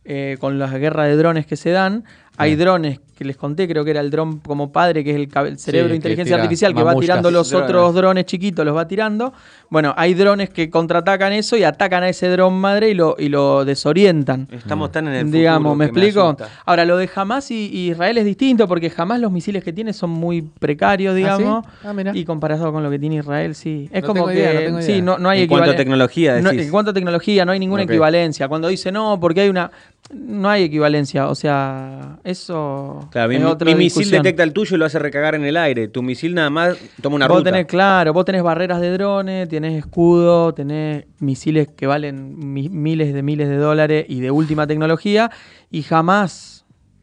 eh, 0.06 0.38
con 0.40 0.60
las 0.60 0.74
guerras 0.74 1.08
de 1.08 1.16
drones 1.18 1.46
que 1.46 1.56
se 1.56 1.70
dan, 1.70 2.04
hay 2.40 2.56
drones 2.56 3.00
que 3.16 3.26
les 3.26 3.36
conté, 3.36 3.68
creo 3.68 3.84
que 3.84 3.92
era 3.92 4.00
el 4.00 4.10
dron 4.10 4.40
como 4.40 4.72
padre, 4.72 5.04
que 5.04 5.10
es 5.12 5.18
el, 5.18 5.60
cerebro 5.60 5.90
de 5.90 5.98
inteligencia 5.98 6.38
artificial, 6.38 6.74
que 6.74 6.82
va 6.84 6.96
tirando 6.96 7.30
los 7.30 7.50
Drones. 7.50 7.70
otros 7.70 7.94
drones 7.94 8.24
chiquitos, 8.26 8.66
los 8.66 8.74
va 8.74 8.88
tirando. 8.88 9.34
Bueno, 9.70 9.94
hay 9.98 10.14
drones 10.14 10.50
que 10.50 10.70
contraatacan 10.70 11.34
eso 11.34 11.58
y 11.58 11.66
atacan 11.66 12.04
a 12.04 12.08
ese 12.08 12.30
dron 12.30 12.54
madre 12.54 12.92
y 12.92 12.94
lo, 12.94 13.18
y 13.20 13.28
lo 13.28 13.66
desorientan. 13.66 14.48
Estamos 14.52 14.94
tan 14.94 15.08
en 15.10 15.16
el 15.16 15.20
futuro 15.26 15.38
Digamos, 15.38 15.76
¿me 15.76 15.86
explico? 15.86 16.38
Ahora, 16.66 16.86
lo 16.86 16.96
de 16.96 17.10
Hamas 17.14 17.52
y, 17.52 17.70
y 17.74 17.92
Israel 17.92 18.20
es 18.20 18.24
distinto 18.24 18.70
porque 18.70 18.90
jamás 18.90 19.20
los 19.20 19.34
misiles 19.34 19.66
que 19.66 19.74
tiene 19.74 19.92
son 19.92 20.12
muy 20.12 20.42
precarios, 20.42 21.14
digamos. 21.14 21.66
sí? 21.66 21.88
Ah, 21.88 21.94
y 22.14 22.24
comparado 22.24 22.72
con 22.72 22.84
lo 22.84 22.90
que 22.90 23.00
tiene 23.00 23.18
Israel, 23.18 23.54
sí. 23.54 23.90
Es 23.92 24.02
No 24.02 24.08
como 24.08 24.14
tengo 24.22 24.28
que. 24.30 24.36
idea, 24.36 24.54
no 24.54 24.60
tengo 24.62 24.82
sí, 24.82 24.92
idea. 24.94 25.02
no, 25.04 25.18
no 25.18 25.30
hay 25.30 25.42
En 25.42 25.48
cuanto 25.50 25.72
a 25.72 25.74
equivalen- 25.74 25.78
tecnología, 25.78 26.40
no- 26.42 26.52
decís. 26.52 26.66
en 26.68 26.72
cuanto 26.72 26.92
a 26.92 26.94
tecnología, 26.94 27.44
no 27.44 27.52
hay 27.52 27.60
ninguna 27.60 27.84
equivalencia. 27.84 28.48
Cuando 28.48 28.70
dice 28.70 28.94
no, 28.94 29.20
porque 29.20 29.42
hay 29.42 29.50
una. 29.50 29.70
No 30.12 30.50
hay 30.50 30.64
equivalencia. 30.64 31.28
O 31.28 31.36
sea, 31.36 32.18
eso. 32.24 33.08
Claro, 33.12 33.30
mi, 33.30 33.36
es 33.36 33.44
otra 33.44 33.66
mi 33.72 33.76
misil 33.76 34.10
detecta 34.10 34.44
el 34.44 34.54
tuyo 34.54 34.76
y 34.76 34.80
lo 34.80 34.86
hace 34.86 34.98
recagar 35.00 35.36
en 35.36 35.46
el 35.46 35.56
aire. 35.56 35.88
Tu 35.88 36.02
misil 36.02 36.34
nada 36.34 36.50
más 36.50 36.78
toma 37.02 37.16
una 37.18 37.28
vos 37.28 37.38
ruta. 37.38 37.52
tenés, 37.52 37.68
claro, 37.68 38.12
vos 38.14 38.26
tenés 38.26 38.42
barreras 38.42 38.82
de 38.82 38.92
drones, 38.92 39.48
tenés 39.50 39.78
escudo, 39.78 40.54
tenés 40.54 41.06
misiles 41.20 41.68
que 41.68 41.86
valen 41.86 42.54
mi- 42.54 42.70
miles 42.70 43.14
de 43.14 43.22
miles 43.22 43.50
de 43.50 43.58
dólares 43.58 44.06
y 44.10 44.20
de 44.22 44.32
última 44.32 44.66
tecnología, 44.66 45.30
y 45.70 45.84
jamás 45.84 46.59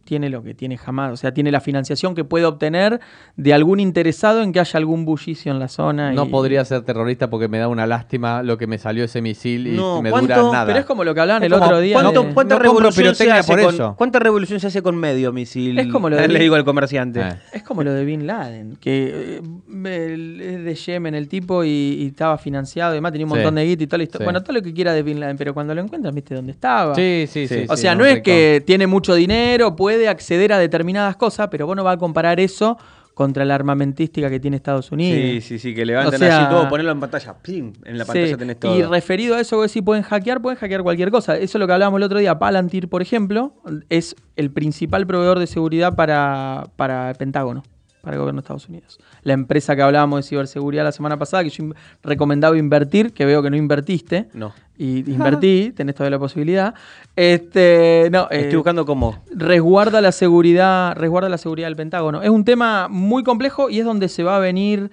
tiene 0.06 0.30
lo 0.30 0.42
que 0.42 0.54
tiene 0.54 0.78
jamás, 0.78 1.12
o 1.12 1.16
sea, 1.16 1.34
tiene 1.34 1.50
la 1.52 1.60
financiación 1.60 2.14
que 2.14 2.24
puede 2.24 2.46
obtener 2.46 3.00
de 3.36 3.52
algún 3.52 3.78
interesado 3.80 4.42
en 4.42 4.52
que 4.52 4.60
haya 4.60 4.78
algún 4.78 5.04
bullicio 5.04 5.52
en 5.52 5.58
la 5.58 5.68
zona. 5.68 6.12
No 6.12 6.24
y- 6.24 6.28
podría 6.30 6.64
ser 6.64 6.80
terrorista 6.82 7.28
porque 7.28 7.48
me 7.48 7.58
da 7.58 7.68
una 7.68 7.86
lástima 7.86 8.42
lo 8.42 8.56
que 8.56 8.66
me 8.66 8.78
salió 8.78 9.04
ese 9.04 9.20
misil 9.20 9.66
y 9.66 9.72
No, 9.76 10.00
me 10.00 10.10
¿cuánto? 10.10 10.34
dura 10.34 10.50
nada. 10.52 10.66
Pero 10.66 10.78
es 10.78 10.86
como 10.86 11.04
lo 11.04 11.12
que 11.14 11.20
hablaban 11.20 11.42
Es 11.42 11.48
el 11.48 11.52
como, 11.52 11.64
otro 11.66 11.80
día. 11.80 11.94
¿Cuánto- 12.00 12.22
de- 12.22 12.32
¿Cuánta 12.32 12.54
No 12.54 12.62
revolución 12.62 13.14
se 13.14 13.30
hace 13.30 13.52
por 13.52 13.60
con, 13.62 13.74
eso. 13.74 13.94
¿Cuánta 13.98 14.18
revolución 14.20 14.60
se 14.60 14.68
hace 14.68 14.80
con 14.82 14.96
medio 14.96 15.32
misil? 15.32 15.78
Es 15.78 15.88
como 15.88 16.08
lo 16.08 16.16
de- 16.16 16.28
Le 16.28 16.38
digo 16.38 16.54
al 16.54 16.64
comerciante. 16.64 17.20
Eh. 17.20 17.32
Es 17.52 17.62
como 17.64 17.82
lo 17.82 17.92
de 17.92 18.04
Bin 18.04 18.26
Laden, 18.26 18.76
que 18.80 19.40
eh, 19.40 19.40
es 19.84 20.64
de 20.64 20.74
Yemen 20.74 21.14
el 21.14 21.28
tipo 21.28 21.64
y, 21.64 21.68
y 21.68 22.06
estaba 22.06 22.38
financiado 22.38 22.92
y 22.92 22.96
demás, 22.96 23.12
tenía 23.12 23.26
un 23.26 23.32
Sí. 23.32 23.36
montón 23.38 23.54
de 23.56 23.64
guita 23.66 23.82
y 23.82 23.86
toda 23.86 23.98
la 23.98 24.04
historia. 24.04 24.24
Sí. 24.24 24.26
Bueno, 24.26 24.42
todo 24.42 24.52
lo 24.52 24.62
que 24.62 24.72
quiera 24.72 24.92
de 24.92 25.02
Bin 25.02 25.18
Laden, 25.20 25.36
pero 25.36 25.52
cuando 25.52 25.74
lo 25.74 25.80
encuentras, 25.82 26.14
viste 26.14 26.34
dónde 26.34 26.52
estaba. 26.52 26.94
Sí, 26.94 27.24
sí, 27.28 27.48
sí. 27.48 27.54
Sí. 27.56 27.66
O 27.68 27.74
sí, 27.76 27.82
sea, 27.82 27.94
no, 27.94 28.04
es 28.04 28.20
que 28.22 28.62
tiene 28.66 28.86
mucho 28.86 29.14
dinero, 29.14 29.74
puede 29.76 29.95
acceder 30.08 30.52
a 30.52 30.58
determinadas 30.58 31.16
cosas, 31.16 31.48
pero 31.50 31.66
vos 31.66 31.76
no 31.76 31.84
vas 31.84 31.96
a 31.96 31.98
comparar 31.98 32.38
eso 32.40 32.76
contra 33.14 33.46
la 33.46 33.54
armamentística 33.54 34.28
que 34.28 34.38
tiene 34.38 34.58
Estados 34.58 34.92
Unidos. 34.92 35.18
Sí, 35.18 35.40
sí, 35.40 35.58
sí, 35.58 35.74
que 35.74 35.86
levantan 35.86 36.14
O 36.14 36.18
sea- 36.18 36.42
así 36.42 36.50
todo, 36.54 36.68
ponerlo 36.68 36.92
en 36.92 37.00
pantalla. 37.00 37.34
¡Pim! 37.40 37.72
En 37.86 37.96
la 37.96 38.04
Sí, 38.04 38.08
pantalla 38.12 38.36
tenés 38.36 38.60
todo. 38.60 38.76
Y 38.76 38.82
referido 38.82 39.36
a 39.36 39.40
eso, 39.40 39.56
vos 39.56 39.68
decís, 39.72 39.82
pueden 39.82 40.02
hackear, 40.02 40.42
pueden 40.42 40.58
hackear 40.58 40.82
cualquier 40.82 41.10
cosa. 41.10 41.34
Eso 41.36 41.56
es 41.56 41.60
lo 41.60 41.66
que 41.66 41.72
hablábamos 41.72 41.96
el 41.98 42.02
otro 42.04 42.18
día. 42.18 42.38
Palantir, 42.38 42.90
por 42.90 43.00
ejemplo, 43.00 43.54
es 43.88 44.16
el 44.36 44.50
principal 44.50 45.06
proveedor 45.06 45.38
de 45.38 45.46
seguridad 45.46 45.94
para, 45.96 46.64
para 46.76 47.08
el 47.08 47.16
Pentágono, 47.16 47.62
para 48.02 48.16
el 48.16 48.20
gobierno 48.20 48.42
de 48.42 48.44
Estados 48.44 48.68
Unidos. 48.68 48.98
La 49.22 49.32
empresa 49.32 49.74
que 49.74 49.80
hablábamos 49.80 50.18
de 50.18 50.28
ciberseguridad 50.28 50.84
la 50.84 50.92
semana 50.92 51.18
pasada, 51.18 51.42
que 51.42 51.48
yo 51.48 51.64
recomendaba 52.02 52.58
invertir, 52.58 53.14
que 53.14 53.24
veo 53.24 53.42
que 53.42 53.48
no 53.48 53.56
invertiste. 53.56 54.28
No. 54.34 54.52
Y 54.78 54.98
invertí, 55.10 55.72
tenés 55.74 55.94
todavía 55.94 56.16
la 56.16 56.20
posibilidad. 56.20 56.74
Este, 57.14 58.08
no, 58.10 58.28
eh, 58.30 58.42
Estoy 58.42 58.56
buscando 58.56 58.84
cómo. 58.84 59.22
resguarda 59.34 60.00
la 60.00 60.12
seguridad, 60.12 60.94
resguarda 60.96 61.28
la 61.28 61.38
seguridad 61.38 61.68
del 61.68 61.76
Pentágono. 61.76 62.22
Es 62.22 62.30
un 62.30 62.44
tema 62.44 62.88
muy 62.88 63.22
complejo 63.22 63.70
y 63.70 63.78
es 63.78 63.84
donde 63.84 64.08
se 64.08 64.22
va 64.22 64.36
a 64.36 64.40
venir 64.40 64.90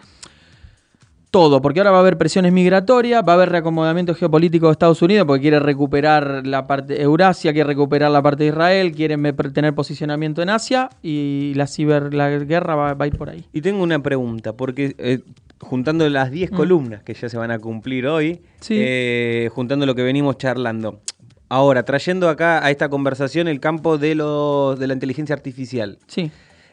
todo, 1.33 1.63
porque 1.63 1.79
ahora 1.79 1.89
va 1.89 1.97
a 1.97 2.01
haber 2.01 2.19
presiones 2.19 2.53
migratorias, 2.53 3.23
va 3.27 3.31
a 3.31 3.35
haber 3.35 3.49
reacomodamiento 3.49 4.13
geopolítico 4.13 4.67
de 4.67 4.73
Estados 4.73 5.01
Unidos, 5.01 5.25
porque 5.25 5.41
quiere 5.41 5.59
recuperar 5.59 6.45
la 6.45 6.67
parte 6.67 7.01
Eurasia, 7.01 7.53
quiere 7.53 7.65
recuperar 7.65 8.11
la 8.11 8.21
parte 8.21 8.43
de 8.43 8.49
Israel, 8.49 8.91
quiere 8.91 9.17
tener 9.51 9.73
posicionamiento 9.73 10.43
en 10.43 10.51
Asia 10.51 10.91
y 11.01 11.53
la 11.55 11.65
ciber, 11.65 12.13
la 12.13 12.29
guerra 12.29 12.75
va, 12.75 12.93
va 12.93 13.05
a 13.05 13.07
ir 13.07 13.17
por 13.17 13.31
ahí. 13.31 13.47
Y 13.51 13.61
tengo 13.61 13.81
una 13.81 13.97
pregunta, 14.03 14.53
porque 14.53 14.93
eh, 14.99 15.21
juntando 15.63 16.07
las 16.09 16.31
10 16.31 16.51
columnas 16.51 17.03
que 17.03 17.13
ya 17.13 17.29
se 17.29 17.37
van 17.37 17.51
a 17.51 17.59
cumplir 17.59 18.07
hoy, 18.07 18.33
Mm. 18.33 18.45
Sí. 18.61 18.75
eh, 18.79 19.49
juntando 19.53 19.85
lo 19.85 19.95
que 19.95 20.03
venimos 20.03 20.37
charlando, 20.37 21.01
ahora 21.49 21.83
trayendo 21.83 22.29
acá 22.29 22.65
a 22.65 22.71
esta 22.71 22.89
conversación 22.89 23.47
el 23.47 23.59
campo 23.59 23.97
de, 23.97 24.15
los, 24.15 24.79
de 24.79 24.87
la 24.87 24.93
inteligencia 24.93 25.35
artificial. 25.35 25.97
Sí. 26.07 26.31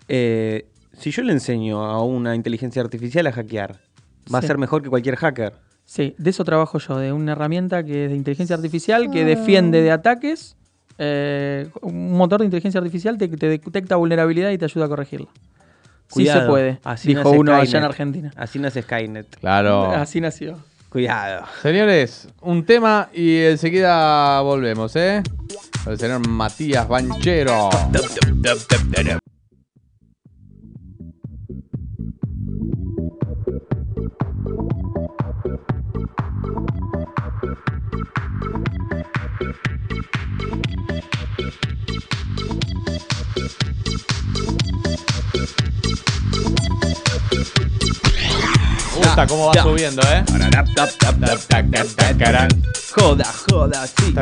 Eh, 0.09 0.66
si 0.98 1.11
yo 1.11 1.22
le 1.22 1.33
enseño 1.33 1.85
a 1.85 2.03
una 2.05 2.35
inteligencia 2.35 2.83
artificial 2.83 3.26
a 3.26 3.33
hackear, 3.33 3.79
va 4.33 4.38
a 4.38 4.42
ser 4.42 4.59
mejor 4.59 4.83
que 4.83 4.88
cualquier 4.90 5.16
hacker. 5.16 5.55
Sí, 5.85 6.14
de 6.18 6.31
eso 6.31 6.44
trabajo 6.44 6.79
yo, 6.79 6.98
de 6.98 7.12
una 7.12 7.33
herramienta 7.33 7.83
que 7.83 8.05
es 8.05 8.11
de 8.11 8.16
inteligencia 8.16 8.55
artificial 8.57 9.11
que 9.11 9.24
defiende 9.24 9.83
de 9.83 9.90
ataques. 9.90 10.57
eh, 11.03 11.66
un 11.81 12.12
motor 12.16 12.40
de 12.40 12.44
inteligencia 12.44 12.79
artificial 12.79 13.16
te, 13.16 13.26
te 13.29 13.46
detecta 13.48 13.96
vulnerabilidad 13.96 14.50
y 14.50 14.59
te 14.59 14.66
ayuda 14.66 14.85
a 14.85 14.88
corregirla. 14.88 15.29
Sí 16.11 16.25
se 16.27 16.33
Cuidado, 16.33 16.49
puede, 16.49 16.79
así 16.85 17.09
dijo 17.09 17.23
nace 17.25 17.38
uno 17.38 17.53
allá 17.53 17.61
en 17.62 17.66
Skynet. 17.68 17.85
Argentina. 17.85 18.31
Así 18.37 18.59
nace 18.59 18.83
Skynet. 18.83 19.37
Claro. 19.38 19.90
Así 19.92 20.20
nació. 20.20 20.59
Cuidado. 20.88 21.46
Señores, 21.62 22.29
un 22.40 22.64
tema 22.64 23.09
y 23.14 23.37
enseguida 23.38 24.40
volvemos, 24.40 24.96
¿eh? 24.96 25.23
El 25.87 25.99
señor 25.99 26.27
Matías 26.29 26.88
Banchero. 26.88 27.70
Gusta 49.20 49.26
cómo 49.28 49.46
va 49.48 49.62
subiendo, 49.62 50.02
¿eh? 50.02 50.24
Joda, 52.94 53.24
joda, 53.48 53.87
sí. 53.87 54.14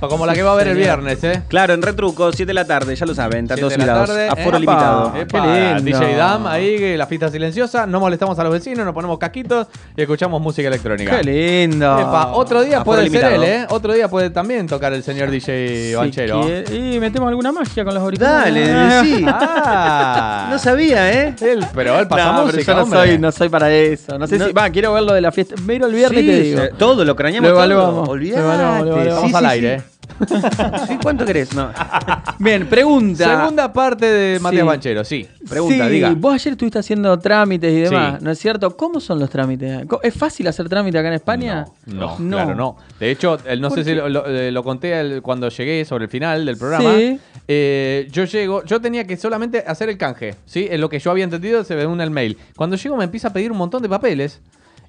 Como 0.00 0.26
la 0.26 0.34
que 0.34 0.42
va 0.42 0.52
a 0.52 0.56
ver 0.56 0.68
el 0.68 0.76
viernes, 0.76 1.22
¿eh? 1.22 1.42
Claro, 1.48 1.74
en 1.74 1.82
retruco, 1.82 2.32
7 2.32 2.46
de 2.46 2.54
la 2.54 2.64
tarde, 2.64 2.96
ya 2.96 3.06
lo 3.06 3.14
saben, 3.14 3.44
están 3.44 3.58
todos 3.58 3.72
Siete 3.72 3.84
de 3.84 3.86
la 3.86 3.98
invitados. 4.00 4.28
tarde, 4.28 4.40
Aforo 4.42 4.58
limitado. 4.58 5.12
Qué 5.12 5.40
lindo. 5.84 5.98
DJ 6.00 6.16
Dam, 6.16 6.46
ahí, 6.46 6.76
que 6.78 6.96
la 6.96 7.06
fiesta 7.06 7.28
silenciosa, 7.28 7.86
no 7.86 8.00
molestamos 8.00 8.38
a 8.38 8.42
los 8.44 8.52
vecinos, 8.52 8.84
nos 8.84 8.94
ponemos 8.94 9.18
casquitos 9.18 9.68
y 9.96 10.02
escuchamos 10.02 10.40
música 10.40 10.66
electrónica. 10.68 11.20
Qué 11.20 11.24
lindo. 11.68 11.98
Epa, 12.00 12.32
otro 12.32 12.62
día 12.62 12.80
Aforo 12.80 12.96
puede 12.98 13.10
ser 13.10 13.32
él, 13.32 13.42
¿eh? 13.44 13.66
Otro 13.70 13.92
día 13.92 14.08
puede 14.08 14.30
también 14.30 14.66
tocar 14.66 14.92
el 14.92 15.02
señor 15.04 15.30
DJ 15.30 15.90
Si 15.90 15.94
Banchero. 15.94 16.40
quiere- 16.42 16.74
Y 16.76 16.98
metemos 16.98 17.28
alguna 17.28 17.52
magia 17.52 17.84
con 17.84 17.94
los 17.94 18.02
auriculares. 18.02 18.68
Dale, 18.68 19.00
sí. 19.04 19.24
Ah, 19.28 20.48
No 20.50 20.58
sabía, 20.58 21.12
¿eh? 21.12 21.34
él, 21.40 21.64
pero 21.74 21.98
él 21.98 22.08
pasa 22.08 22.24
No, 22.32 22.32
pero 22.44 22.46
música, 22.46 22.72
yo 22.72 22.78
no 22.80 22.86
soy, 22.86 23.18
no 23.18 23.32
soy 23.32 23.48
para 23.48 23.70
eso. 23.70 23.97
No 24.18 24.26
sé 24.26 24.38
No. 24.38 24.46
si. 24.46 24.52
Va, 24.52 24.70
quiero 24.70 24.92
ver 24.92 25.02
lo 25.02 25.12
de 25.12 25.20
la 25.20 25.32
fiesta. 25.32 25.54
Miro 25.66 25.86
el 25.86 25.94
viernes 25.94 26.22
y 26.22 26.26
Sí, 26.26 26.30
te 26.32 26.42
digo. 26.42 26.60
se- 26.60 26.68
todo 26.68 27.04
lo 27.04 27.14
craneamos 27.16 27.50
Lo 27.50 27.56
todo. 27.56 27.64
evaluamos, 27.64 28.08
Olvidate. 28.08 28.40
lo 28.42 28.46
evaluamos, 28.46 28.86
lo 28.86 28.92
evaluamos. 28.94 29.22
Vamos 29.22 29.34
al 29.34 29.46
aire, 29.46 29.74
¿eh? 29.74 29.82
sí. 30.88 30.98
¿Cuánto 31.02 31.24
querés? 31.24 31.54
No. 31.54 31.70
Bien, 32.38 32.66
pregunta. 32.68 33.24
Segunda 33.38 33.72
parte 33.72 34.06
de 34.06 34.40
Matías 34.40 34.62
Sí. 34.62 34.66
Banchero, 34.66 35.04
sí. 35.04 35.28
Pregunta, 35.48 35.86
sí, 35.86 35.92
diga. 35.92 36.14
Vos 36.16 36.34
ayer 36.34 36.52
estuviste 36.52 36.78
haciendo 36.78 37.18
trámites 37.18 37.72
y 37.72 37.80
demás, 37.80 38.18
Sí. 38.18 38.24
¿no 38.24 38.30
es 38.30 38.38
cierto? 38.38 38.76
¿Cómo 38.76 39.00
son 39.00 39.18
los 39.18 39.30
trámites? 39.30 39.86
Co- 39.86 40.00
¿Es 40.02 40.14
fácil 40.14 40.46
hacer 40.48 40.68
trámite 40.68 40.98
acá 40.98 41.08
en 41.08 41.14
España? 41.14 41.66
No, 41.86 42.16
claro, 42.16 42.54
no. 42.54 42.76
De 42.98 43.10
hecho, 43.10 43.38
no 43.58 43.68
¿Por 43.68 43.78
sé 43.78 43.84
si 43.84 43.90
qué? 43.90 43.96
lo, 43.96 44.08
lo- 44.08 44.26
eh, 44.26 44.50
lo 44.50 44.62
conté 44.64 44.98
el- 44.98 45.22
cuando 45.22 45.48
llegué 45.48 45.84
sobre 45.84 46.04
el 46.04 46.10
final 46.10 46.44
del 46.44 46.56
programa. 46.56 46.94
Sí. 46.96 47.18
Eh, 47.46 48.08
yo 48.12 48.24
llego, 48.24 48.64
yo 48.64 48.80
tenía 48.80 49.06
que 49.06 49.16
solamente 49.16 49.64
hacer 49.66 49.88
el 49.88 49.96
canje, 49.96 50.34
¿sí? 50.44 50.66
En 50.70 50.80
lo 50.80 50.88
que 50.88 50.98
yo 50.98 51.10
había 51.10 51.24
entendido 51.24 51.64
se 51.64 51.74
ve 51.74 51.82
en 51.84 52.00
el 52.00 52.10
mail. 52.10 52.36
Cuando 52.56 52.76
llego 52.76 52.96
me 52.96 53.04
empieza 53.04 53.28
a 53.28 53.32
pedir 53.32 53.50
un 53.50 53.58
montón 53.58 53.82
de 53.82 53.88
papeles 53.88 54.40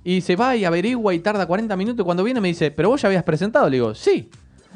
y 0.03 0.21
se 0.21 0.35
va 0.35 0.55
y 0.55 0.65
averigua 0.65 1.13
y 1.13 1.19
tarda 1.19 1.45
40 1.45 1.75
minutos 1.77 2.03
y 2.03 2.05
cuando 2.05 2.23
viene 2.23 2.41
me 2.41 2.47
dice, 2.49 2.71
pero 2.71 2.89
vos 2.89 3.01
ya 3.01 3.07
habías 3.07 3.23
presentado. 3.23 3.69
Le 3.69 3.77
digo, 3.77 3.95
sí. 3.95 4.29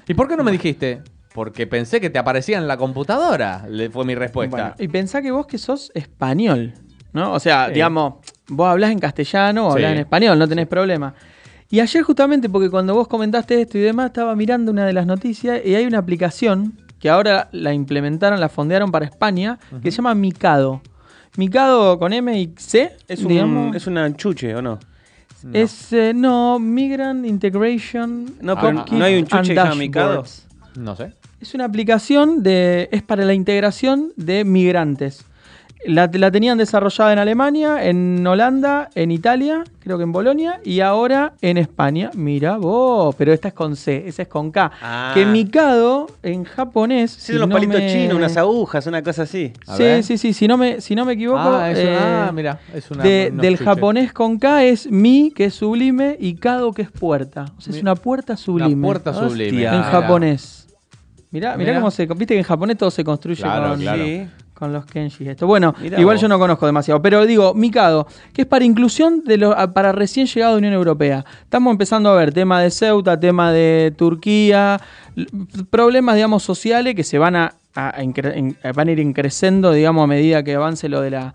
¿Y 0.07 0.13
por 0.13 0.27
qué 0.27 0.35
no 0.37 0.43
me 0.43 0.51
dijiste? 0.51 1.01
Porque 1.33 1.65
pensé 1.65 1.99
que 1.99 2.09
te 2.09 2.19
aparecía 2.19 2.57
en 2.57 2.67
la 2.67 2.77
computadora, 2.77 3.65
le 3.69 3.89
fue 3.89 4.05
mi 4.05 4.13
respuesta. 4.15 4.55
Bueno, 4.55 4.75
y 4.77 4.87
pensá 4.87 5.21
que 5.21 5.31
vos 5.31 5.47
que 5.47 5.57
sos 5.57 5.91
español, 5.95 6.73
¿no? 7.11 7.33
O 7.33 7.39
sea, 7.39 7.67
Sí. 7.67 7.73
digamos, 7.73 8.15
vos 8.49 8.67
hablás 8.67 8.91
en 8.91 8.99
castellano 8.99 9.67
o 9.67 9.71
hablás 9.71 9.89
Sí. 9.91 9.93
en 9.95 9.99
español, 10.01 10.37
no 10.37 10.47
tenés 10.47 10.67
problema. 10.67 11.13
Y 11.69 11.79
ayer 11.79 12.03
justamente, 12.03 12.49
porque 12.49 12.69
cuando 12.69 12.93
vos 12.93 13.07
comentaste 13.07 13.59
esto 13.61 13.79
y 13.79 13.81
demás, 13.81 14.07
estaba 14.07 14.35
mirando 14.35 14.71
una 14.71 14.85
de 14.85 14.93
las 14.93 15.07
noticias 15.07 15.59
y 15.65 15.73
hay 15.73 15.85
una 15.87 15.97
aplicación 15.97 16.77
que 16.99 17.09
ahora 17.09 17.49
la 17.51 17.73
implementaron, 17.73 18.39
la 18.39 18.47
fondearon 18.47 18.91
para 18.91 19.05
España, 19.05 19.57
que 19.81 19.89
se 19.89 19.97
llama 19.97 20.13
Mikado. 20.13 20.81
Mikado 21.35 21.97
con 21.97 22.13
M 22.13 22.39
y 22.39 22.53
C, 22.57 22.91
Es, 23.07 23.21
un, 23.23 23.27
digamos, 23.29 23.75
es 23.75 23.87
una 23.87 24.15
chuche, 24.15 24.55
¿o 24.55 24.61
no? 24.61 24.77
Es, 25.51 25.91
eh, 25.91 26.13
no, 26.15 26.59
Migrant 26.59 27.25
Integration. 27.25 28.35
No, 28.41 28.59
pero 28.59 28.77
Cookies 28.77 28.99
¿no 28.99 29.05
hay 29.05 29.19
un 29.19 29.27
chuche? 29.27 29.53
Dashboards. 29.53 30.47
No 30.75 30.95
sé. 30.95 31.13
Es 31.41 31.53
una 31.53 31.65
aplicación 31.65 32.41
de. 32.41 32.87
es 32.91 33.03
para 33.03 33.25
la 33.25 33.33
integración 33.33 34.13
de 34.15 34.45
migrantes. 34.45 35.25
La, 35.85 36.09
la 36.13 36.31
tenían 36.31 36.57
desarrollada 36.57 37.11
en 37.11 37.19
Alemania, 37.19 37.83
en 37.85 38.25
Holanda, 38.25 38.89
en 38.95 39.11
Italia, 39.11 39.65
creo 39.79 39.97
que 39.97 40.03
en 40.03 40.13
Bolonia, 40.13 40.61
y 40.63 40.79
ahora 40.79 41.33
en 41.41 41.57
España. 41.57 42.09
Mira 42.13 42.55
vos, 42.55 43.13
pero 43.15 43.33
esta 43.33 43.49
es 43.49 43.53
con 43.53 43.75
C, 43.75 44.05
esa 44.07 44.21
es 44.21 44.27
con 44.29 44.49
K. 44.51 44.71
Ah. 44.81 45.11
Que 45.13 45.25
Mikado 45.25 46.07
en 46.23 46.45
japonés. 46.45 47.11
Sí, 47.11 47.33
si 47.33 47.33
los 47.33 47.49
no 47.49 47.55
palitos 47.55 47.81
me- 47.81 47.91
chinos, 47.91 48.15
unas 48.15 48.37
agujas, 48.37 48.87
una 48.87 49.03
cosa 49.03 49.23
así. 49.23 49.51
A 49.67 49.75
Sí, 49.75 49.83
ver. 49.83 50.03
sí, 50.03 50.17
sí, 50.17 50.31
si 50.31 50.47
no 50.47 50.57
me, 50.57 50.79
si 50.79 50.95
no 50.95 51.03
me 51.03 51.13
equivoco. 51.13 51.39
Ah, 51.41 51.69
es 51.69 51.79
una- 51.79 51.91
eh, 51.91 51.97
ah, 51.99 52.31
mira, 52.33 52.59
es 52.73 52.89
una- 52.89 53.03
de- 53.03 53.31
del 53.33 53.57
japonés 53.57 54.13
con 54.13 54.39
K 54.39 54.63
es 54.63 54.89
mi, 54.89 55.31
que 55.35 55.45
es 55.45 55.53
sublime, 55.53 56.15
y 56.17 56.35
Kado, 56.35 56.71
que 56.71 56.83
es 56.83 56.91
puerta. 56.91 57.45
O 57.57 57.61
sea, 57.61 57.75
es 57.75 57.81
una 57.81 57.95
puerta 57.95 58.37
sublime. 58.37 58.73
Una 58.75 58.81
puerta 58.87 59.09
Hostia. 59.09 59.27
sublime. 59.29 59.63
En 59.65 59.81
japonés. 59.81 60.67
Mirá, 61.31 61.57
mirá 61.57 61.71
Mirá. 61.71 61.79
cómo 61.81 61.91
se. 61.91 62.05
Viste 62.05 62.27
que 62.35 62.37
en 62.37 62.43
japonés 62.43 62.77
todo 62.77 62.89
se 62.91 63.03
construye 63.03 63.41
Claro, 63.41 63.71
con, 63.71 63.79
claro. 63.81 64.03
Sí. 64.05 64.27
Con 64.53 64.71
los 64.71 64.85
kenji. 64.85 65.27
Esto. 65.29 65.47
Bueno, 65.47 65.73
Mirá 65.81 65.99
igual 65.99 66.15
vos. 66.15 66.21
yo 66.21 66.27
no 66.27 66.37
conozco 66.39 66.65
demasiado. 66.65 67.01
Pero 67.01 67.25
digo, 67.25 67.53
Mikado, 67.53 68.07
que 68.33 68.43
es 68.43 68.47
para 68.47 68.63
inclusión 68.65 69.23
de 69.25 69.37
los, 69.37 69.53
a- 69.57 69.73
para 69.73 69.91
recién 69.91 70.27
llegado 70.27 70.53
de 70.53 70.57
Unión 70.59 70.73
Europea. 70.73 71.25
Estamos 71.43 71.71
empezando 71.71 72.09
a 72.09 72.15
ver 72.15 72.33
tema 72.33 72.61
de 72.61 72.69
Ceuta, 72.71 73.19
tema 73.19 73.51
de 73.51 73.93
Turquía, 73.97 74.79
problemas, 75.69 76.15
digamos, 76.15 76.43
sociales 76.43 76.95
que 76.95 77.03
se 77.03 77.17
van 77.17 77.35
a, 77.35 77.53
a- 77.75 77.95
a 78.63 78.71
van 78.71 78.87
a 78.87 78.91
ir 78.91 78.99
increciendo, 78.99 79.71
digamos, 79.71 80.03
a 80.03 80.07
medida 80.07 80.43
que 80.43 80.55
avance 80.55 80.89
lo 80.89 81.01
de 81.01 81.11
la 81.11 81.33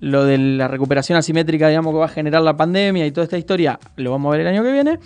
lo 0.00 0.24
de 0.24 0.38
la 0.38 0.68
recuperación 0.68 1.18
asimétrica, 1.18 1.68
digamos, 1.68 1.92
que 1.92 1.98
va 1.98 2.04
a 2.04 2.08
generar 2.08 2.40
la 2.42 2.56
pandemia 2.56 3.04
y 3.04 3.10
toda 3.10 3.24
esta 3.24 3.36
historia, 3.36 3.80
lo 3.96 4.12
vamos 4.12 4.28
a 4.28 4.36
ver 4.36 4.42
el 4.42 4.46
año 4.46 4.62
que 4.62 4.70
viene. 4.70 5.00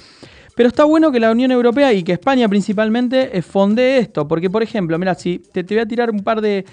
Pero 0.54 0.68
está 0.68 0.84
bueno 0.84 1.10
que 1.10 1.18
la 1.18 1.30
Unión 1.30 1.50
Europea 1.50 1.94
y 1.94 2.02
que 2.02 2.12
España 2.12 2.46
principalmente 2.46 3.38
eh, 3.38 3.40
fondee 3.40 3.96
esto, 4.00 4.28
porque 4.28 4.50
por 4.50 4.62
ejemplo, 4.62 4.98
mira, 4.98 5.14
si 5.14 5.38
te, 5.38 5.64
te 5.64 5.74
voy 5.74 5.80
a 5.82 5.86
tirar 5.86 6.10
un 6.10 6.22
par 6.22 6.42
de, 6.42 6.66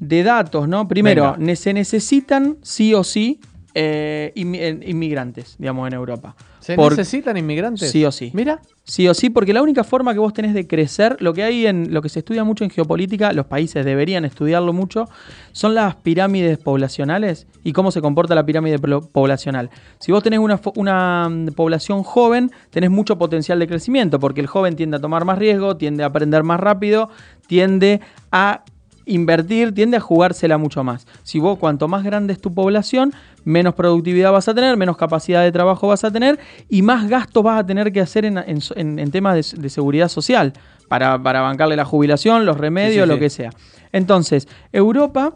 de 0.00 0.22
datos, 0.22 0.68
¿no? 0.68 0.88
Primero, 0.88 1.34
Venga. 1.38 1.56
se 1.56 1.72
necesitan 1.72 2.56
sí 2.62 2.94
o 2.94 3.04
sí 3.04 3.40
eh, 3.74 4.32
inmigrantes, 4.34 5.56
digamos, 5.58 5.88
en 5.88 5.94
Europa. 5.94 6.34
¿Se 6.60 6.76
Por- 6.76 6.92
necesitan 6.92 7.36
inmigrantes? 7.36 7.90
Sí 7.90 8.04
o 8.04 8.12
sí. 8.12 8.30
Mira. 8.34 8.60
Sí 8.84 9.08
o 9.08 9.14
sí, 9.14 9.30
porque 9.30 9.52
la 9.52 9.62
única 9.62 9.82
forma 9.84 10.12
que 10.12 10.18
vos 10.18 10.32
tenés 10.34 10.54
de 10.54 10.66
crecer, 10.66 11.16
lo 11.20 11.32
que 11.32 11.42
hay 11.44 11.66
en 11.66 11.94
lo 11.94 12.02
que 12.02 12.08
se 12.08 12.18
estudia 12.18 12.42
mucho 12.44 12.64
en 12.64 12.70
geopolítica, 12.70 13.32
los 13.32 13.46
países 13.46 13.84
deberían 13.84 14.24
estudiarlo 14.24 14.72
mucho, 14.72 15.06
son 15.52 15.74
las 15.74 15.94
pirámides 15.96 16.58
poblacionales 16.58 17.46
y 17.64 17.72
cómo 17.72 17.90
se 17.92 18.00
comporta 18.00 18.34
la 18.34 18.44
pirámide 18.44 18.78
poblacional. 18.78 19.70
Si 20.00 20.10
vos 20.12 20.22
tenés 20.22 20.40
una, 20.40 20.60
una 20.76 21.28
mm, 21.28 21.46
población 21.54 22.02
joven, 22.02 22.50
tenés 22.70 22.90
mucho 22.90 23.16
potencial 23.18 23.58
de 23.60 23.68
crecimiento, 23.68 24.18
porque 24.20 24.40
el 24.40 24.48
joven 24.48 24.74
tiende 24.76 24.96
a 24.96 25.00
tomar 25.00 25.24
más 25.24 25.38
riesgo, 25.38 25.76
tiende 25.76 26.02
a 26.02 26.06
aprender 26.06 26.42
más 26.42 26.60
rápido, 26.60 27.08
tiende 27.46 28.00
a 28.32 28.64
invertir, 29.06 29.74
tiende 29.74 29.96
a 29.96 30.00
jugársela 30.00 30.58
mucho 30.58 30.82
más. 30.84 31.06
Si 31.22 31.38
vos 31.38 31.58
cuanto 31.58 31.88
más 31.88 32.04
grande 32.04 32.32
es 32.32 32.40
tu 32.40 32.52
población, 32.54 33.12
menos 33.44 33.74
productividad 33.74 34.32
vas 34.32 34.48
a 34.48 34.54
tener, 34.54 34.76
menos 34.76 34.96
capacidad 34.96 35.42
de 35.42 35.52
trabajo 35.52 35.88
vas 35.88 36.04
a 36.04 36.10
tener 36.10 36.38
y 36.68 36.82
más 36.82 37.08
gastos 37.08 37.42
vas 37.42 37.60
a 37.60 37.66
tener 37.66 37.92
que 37.92 38.00
hacer 38.00 38.24
en, 38.24 38.38
en- 38.38 38.60
en- 38.76 38.98
en 38.98 39.10
temas 39.10 39.34
de, 39.52 39.60
de 39.62 39.68
seguridad 39.70 40.08
social 40.08 40.52
para, 40.88 41.22
para 41.22 41.40
bancarle 41.40 41.76
la 41.76 41.84
jubilación, 41.84 42.44
los 42.46 42.56
remedios, 42.58 42.94
Sí, 42.94 43.00
sí, 43.02 43.06
lo 43.08 43.14
sí. 43.14 43.20
que 43.20 43.30
sea. 43.30 43.50
Entonces, 43.92 44.48
Europa 44.72 45.34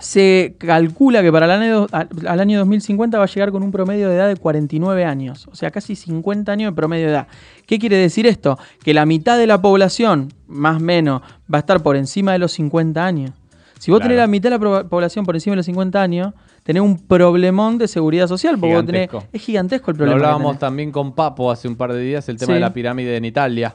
se 0.00 0.56
calcula 0.58 1.22
que 1.22 1.30
para 1.32 1.46
el 1.46 1.52
año, 1.62 1.86
al 1.92 2.08
al 2.26 2.40
año 2.40 2.58
2050 2.58 3.18
va 3.18 3.24
a 3.24 3.26
llegar 3.26 3.52
con 3.52 3.62
un 3.62 3.70
promedio 3.70 4.08
de 4.08 4.16
edad 4.16 4.28
de 4.28 4.36
49 4.36 5.04
años, 5.04 5.46
o 5.50 5.54
sea, 5.54 5.70
casi 5.70 5.94
50 5.96 6.50
años 6.52 6.72
de 6.72 6.76
promedio 6.76 7.06
de 7.06 7.12
edad. 7.12 7.26
¿Qué 7.66 7.78
quiere 7.78 7.96
decir 7.96 8.26
esto? 8.26 8.58
Que 8.82 8.92
la 8.94 9.06
mitad 9.06 9.38
de 9.38 9.46
la 9.46 9.60
población, 9.62 10.32
más 10.46 10.76
o 10.76 10.80
menos, 10.80 11.22
va 11.52 11.58
a 11.58 11.60
estar 11.60 11.82
por 11.82 11.96
encima 11.96 12.32
de 12.32 12.38
los 12.38 12.52
50 12.52 13.04
años. 13.04 13.30
Si 13.78 13.90
vos 13.90 14.00
tenés 14.00 14.16
la 14.16 14.26
mitad 14.26 14.50
de 14.50 14.58
la 14.58 14.84
población 14.88 15.26
por 15.26 15.36
encima 15.36 15.52
de 15.52 15.56
los 15.58 15.66
50 15.66 16.00
años, 16.00 16.32
tenés 16.62 16.82
un 16.82 16.98
problemón 16.98 17.76
de 17.76 17.86
seguridad 17.86 18.26
social, 18.28 18.58
porque 18.58 18.74
vos 18.74 18.86
tenés, 18.86 19.08
Gigantesco. 19.10 19.28
es 19.36 19.42
gigantesco 19.42 19.90
el 19.90 19.96
problema. 19.98 20.16
hablábamos 20.16 20.58
también 20.58 20.90
con 20.90 21.12
Papo 21.12 21.50
hace 21.50 21.68
un 21.68 21.76
par 21.76 21.92
de 21.92 22.00
días, 22.00 22.26
el 22.30 22.38
tema 22.38 22.46
Sí. 22.48 22.54
de 22.54 22.60
la 22.60 22.72
pirámide 22.72 23.16
en 23.16 23.26
Italia. 23.26 23.74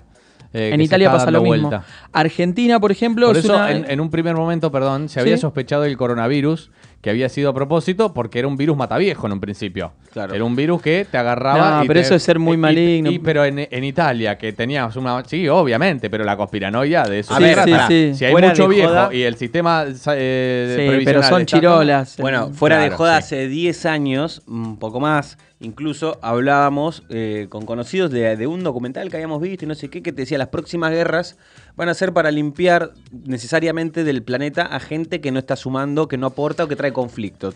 Eh, 0.54 0.72
En 0.74 0.82
Italia 0.82 1.12
pasa 1.12 1.30
lo 1.32 1.42
mismo. 1.44 1.70
vuelta. 1.70 1.86
Argentina, 2.12 2.80
por 2.80 2.92
ejemplo, 2.92 3.28
Por 3.28 3.38
es 3.38 3.46
eso, 3.46 3.56
una- 3.56 3.72
en, 3.72 3.90
en 3.90 4.00
un 4.00 4.10
primer 4.10 4.36
momento, 4.36 4.72
perdón, 4.72 5.10
se 5.10 5.20
había 5.20 5.36
Sí. 5.38 5.42
sospechado 5.42 5.84
del 5.84 5.96
coronavirus, 5.98 6.72
que 7.02 7.10
había 7.10 7.30
sido 7.30 7.50
a 7.52 7.54
propósito, 7.54 8.14
porque 8.14 8.40
era 8.40 8.48
un 8.48 8.58
virus 8.58 8.76
mataviejo 8.76 9.26
en 9.28 9.34
un 9.34 9.40
principio. 9.40 9.94
Claro. 10.12 10.34
Era 10.34 10.44
un 10.44 10.56
virus 10.56 10.82
que 10.82 11.08
te 11.10 11.18
agarraba. 11.18 11.78
No, 11.78 11.84
y 11.86 11.88
pero 11.88 12.00
te- 12.02 12.06
eso 12.06 12.16
es 12.16 12.24
ser 12.24 12.40
muy 12.40 12.56
y- 12.56 12.58
maligno. 12.58 13.10
y- 13.12 13.20
pero 13.20 13.46
en, 13.46 13.60
en 13.72 13.84
Italia, 13.84 14.38
que 14.38 14.52
tenías 14.52 14.96
una. 14.98 15.24
Sí, 15.26 15.48
obviamente, 15.48 16.10
pero 16.10 16.24
la 16.26 16.36
conspiranoia 16.36 17.04
de 17.04 17.20
eso. 17.20 17.34
Sí, 17.38 17.44
se 17.44 17.54
trata. 17.54 17.88
sí, 17.88 18.10
sí. 18.12 18.16
Si 18.20 18.26
hay 18.26 18.32
Fuera 18.34 18.50
mucho 18.50 18.68
viejo 18.68 18.90
joda- 18.90 19.14
y 19.14 19.22
el 19.24 19.36
sistema. 19.36 19.86
eh, 20.14 20.96
Sí, 21.00 21.06
pero 21.06 21.24
son 21.24 21.46
chirolas. 21.46 22.18
Bueno, 22.18 22.52
fuera 22.54 22.80
de 22.80 22.90
joda, 22.90 23.22
sí. 23.22 23.36
hace 23.36 23.48
10 23.48 23.86
años, 23.86 24.42
un 24.48 24.78
poco 24.78 25.00
más, 25.00 25.38
incluso 25.62 26.18
hablábamos 26.22 27.04
eh, 27.10 27.48
con 27.50 27.66
conocidos 27.66 28.12
de, 28.12 28.36
de 28.36 28.48
un 28.48 28.64
documental 28.64 29.10
que 29.10 29.18
habíamos 29.18 29.42
visto 29.42 29.66
y 29.66 29.68
no 29.68 29.76
sé 29.76 29.90
qué, 29.90 30.02
que 30.02 30.12
te 30.12 30.22
decía 30.24 30.38
las 30.38 30.48
próximas 30.50 30.92
guerras 30.92 31.38
van 31.76 31.90
a 31.90 31.94
ser 31.94 32.14
para 32.14 32.32
limpiar 32.32 32.92
necesariamente 33.12 34.04
del 34.04 34.24
planeta 34.24 34.64
a 34.64 34.80
gente 34.80 35.22
que 35.22 35.32
no 35.32 35.40
está 35.40 35.56
sumando, 35.56 36.08
que 36.08 36.18
no 36.18 36.28
aporta 36.28 36.64
o 36.64 36.68
que 36.68 36.76
trae 36.76 36.94
conflictos. 36.94 37.56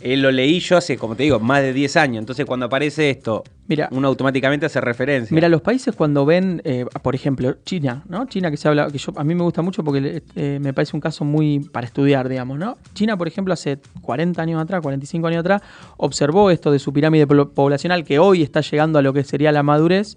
Eh, 0.00 0.16
lo 0.16 0.30
leí 0.30 0.60
yo 0.60 0.76
hace, 0.76 0.96
como 0.96 1.16
te 1.16 1.24
digo, 1.24 1.40
más 1.40 1.60
de 1.60 1.72
10 1.72 1.96
años. 1.96 2.20
Entonces, 2.20 2.46
cuando 2.46 2.66
aparece 2.66 3.10
esto, 3.10 3.42
Mira. 3.66 3.88
uno 3.90 4.06
automáticamente 4.06 4.66
hace 4.66 4.80
referencia. 4.80 5.34
Mira, 5.34 5.48
los 5.48 5.60
países 5.60 5.94
cuando 5.94 6.24
ven, 6.24 6.62
eh, 6.64 6.86
por 7.02 7.16
ejemplo, 7.16 7.56
China, 7.64 8.04
¿no? 8.08 8.26
China 8.26 8.50
que 8.50 8.56
se 8.56 8.68
habla, 8.68 8.88
que 8.90 8.98
yo, 8.98 9.12
a 9.16 9.24
mí 9.24 9.34
me 9.34 9.42
gusta 9.42 9.60
mucho 9.60 9.82
porque 9.82 10.22
eh, 10.36 10.58
me 10.60 10.72
parece 10.72 10.96
un 10.96 11.00
caso 11.00 11.24
muy 11.24 11.60
para 11.60 11.86
estudiar, 11.86 12.28
digamos, 12.28 12.58
¿no? 12.58 12.78
China, 12.94 13.16
por 13.16 13.26
ejemplo, 13.26 13.52
hace 13.52 13.80
40 14.02 14.40
años 14.40 14.62
atrás, 14.62 14.80
45 14.82 15.26
años 15.26 15.40
atrás, 15.40 15.62
observó 15.96 16.50
esto 16.50 16.70
de 16.70 16.78
su 16.78 16.92
pirámide 16.92 17.26
poblacional 17.26 18.04
que 18.04 18.20
hoy 18.20 18.42
está 18.42 18.60
llegando 18.60 19.00
a 19.00 19.02
lo 19.02 19.12
que 19.12 19.24
sería 19.24 19.50
la 19.50 19.64
madurez. 19.64 20.16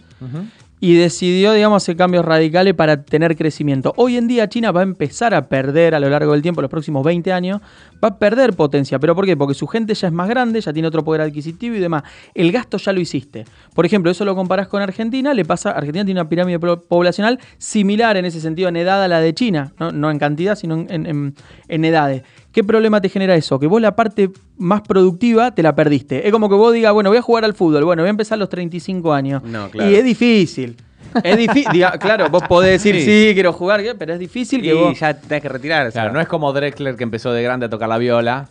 Y 0.83 0.95
decidió, 0.95 1.53
digamos, 1.53 1.83
hacer 1.83 1.95
cambios 1.95 2.25
radicales 2.25 2.73
para 2.73 3.03
tener 3.03 3.37
crecimiento. 3.37 3.93
Hoy 3.97 4.17
en 4.17 4.27
día 4.27 4.49
China 4.49 4.71
va 4.71 4.79
a 4.81 4.83
empezar 4.83 5.33
a 5.35 5.47
perder 5.47 5.93
a 5.93 5.99
lo 5.99 6.09
largo 6.09 6.31
del 6.33 6.41
tiempo, 6.41 6.59
los 6.59 6.71
próximos 6.71 7.05
20 7.05 7.31
años, 7.31 7.61
va 8.03 8.09
a 8.09 8.17
perder 8.17 8.53
potencia. 8.53 8.97
¿Pero 8.97 9.13
por 9.15 9.25
qué? 9.27 9.37
Porque 9.37 9.53
su 9.53 9.67
gente 9.67 9.93
ya 9.93 10.07
es 10.07 10.13
más 10.13 10.27
grande, 10.27 10.59
ya 10.59 10.73
tiene 10.73 10.87
otro 10.87 11.03
poder 11.03 11.21
adquisitivo 11.21 11.75
y 11.75 11.79
demás. 11.79 12.01
El 12.33 12.51
gasto 12.51 12.77
ya 12.77 12.91
lo 12.93 12.99
hiciste. 12.99 13.45
Por 13.75 13.85
ejemplo, 13.85 14.09
eso 14.09 14.25
lo 14.25 14.35
comparás 14.35 14.67
con 14.67 14.81
Argentina, 14.81 15.33
le 15.35 15.45
pasa, 15.45 15.69
Argentina 15.69 16.03
tiene 16.03 16.19
una 16.19 16.27
pirámide 16.27 16.57
po- 16.59 16.77
poblacional 16.81 17.39
similar 17.59 18.17
en 18.17 18.25
ese 18.25 18.41
sentido 18.41 18.67
en 18.67 18.75
edad 18.75 19.03
a 19.03 19.07
la 19.07 19.21
de 19.21 19.35
China, 19.35 19.73
no, 19.93 20.09
en 20.09 20.17
cantidad, 20.17 20.55
sino 20.55 20.75
en- 20.89 21.05
en- 21.05 21.35
en 21.67 21.85
edades. 21.85 22.23
¿Qué 22.51 22.63
problema 22.63 22.99
te 22.99 23.07
genera 23.09 23.35
eso? 23.35 23.59
Que 23.59 23.67
vos 23.67 23.81
la 23.81 23.95
parte 23.95 24.29
más 24.57 24.81
productiva 24.81 25.51
te 25.51 25.63
la 25.63 25.73
perdiste. 25.73 26.25
Es 26.27 26.31
como 26.33 26.49
que 26.49 26.55
vos 26.55 26.73
digas, 26.73 26.93
bueno, 26.93 27.09
voy 27.09 27.17
a 27.17 27.21
jugar 27.21 27.45
al 27.45 27.53
fútbol, 27.53 27.85
bueno, 27.85 28.01
voy 28.03 28.07
a 28.07 28.11
empezar 28.11 28.35
a 28.35 28.39
los 28.39 28.49
35 28.49 29.13
años. 29.13 29.41
No, 29.43 29.69
claro. 29.69 29.89
Y 29.89 29.95
es 29.95 30.03
difícil. 30.03 30.75
Es 31.23 31.37
difícil. 31.37 31.85
claro, 31.99 32.29
vos 32.29 32.43
podés 32.47 32.71
decir, 32.83 32.95
sí, 32.95 33.27
Sí. 33.29 33.33
quiero 33.33 33.51
jugar, 33.53 33.81
¿qué? 33.83 33.95
pero 33.95 34.13
es 34.13 34.19
difícil 34.19 34.61
que 34.61 34.69
y 34.69 34.73
vos. 34.73 34.97
ya 34.99 35.13
tenés 35.13 35.41
que 35.41 35.49
retirar. 35.49 35.87
o 35.87 35.91
sea. 35.91 36.03
Claro, 36.03 36.13
no 36.13 36.21
es 36.21 36.27
como 36.27 36.51
Drexler 36.53 36.95
que 36.95 37.03
empezó 37.03 37.31
de 37.33 37.43
grande 37.43 37.65
a 37.65 37.69
tocar 37.69 37.89
la 37.89 37.97
viola. 37.97 38.47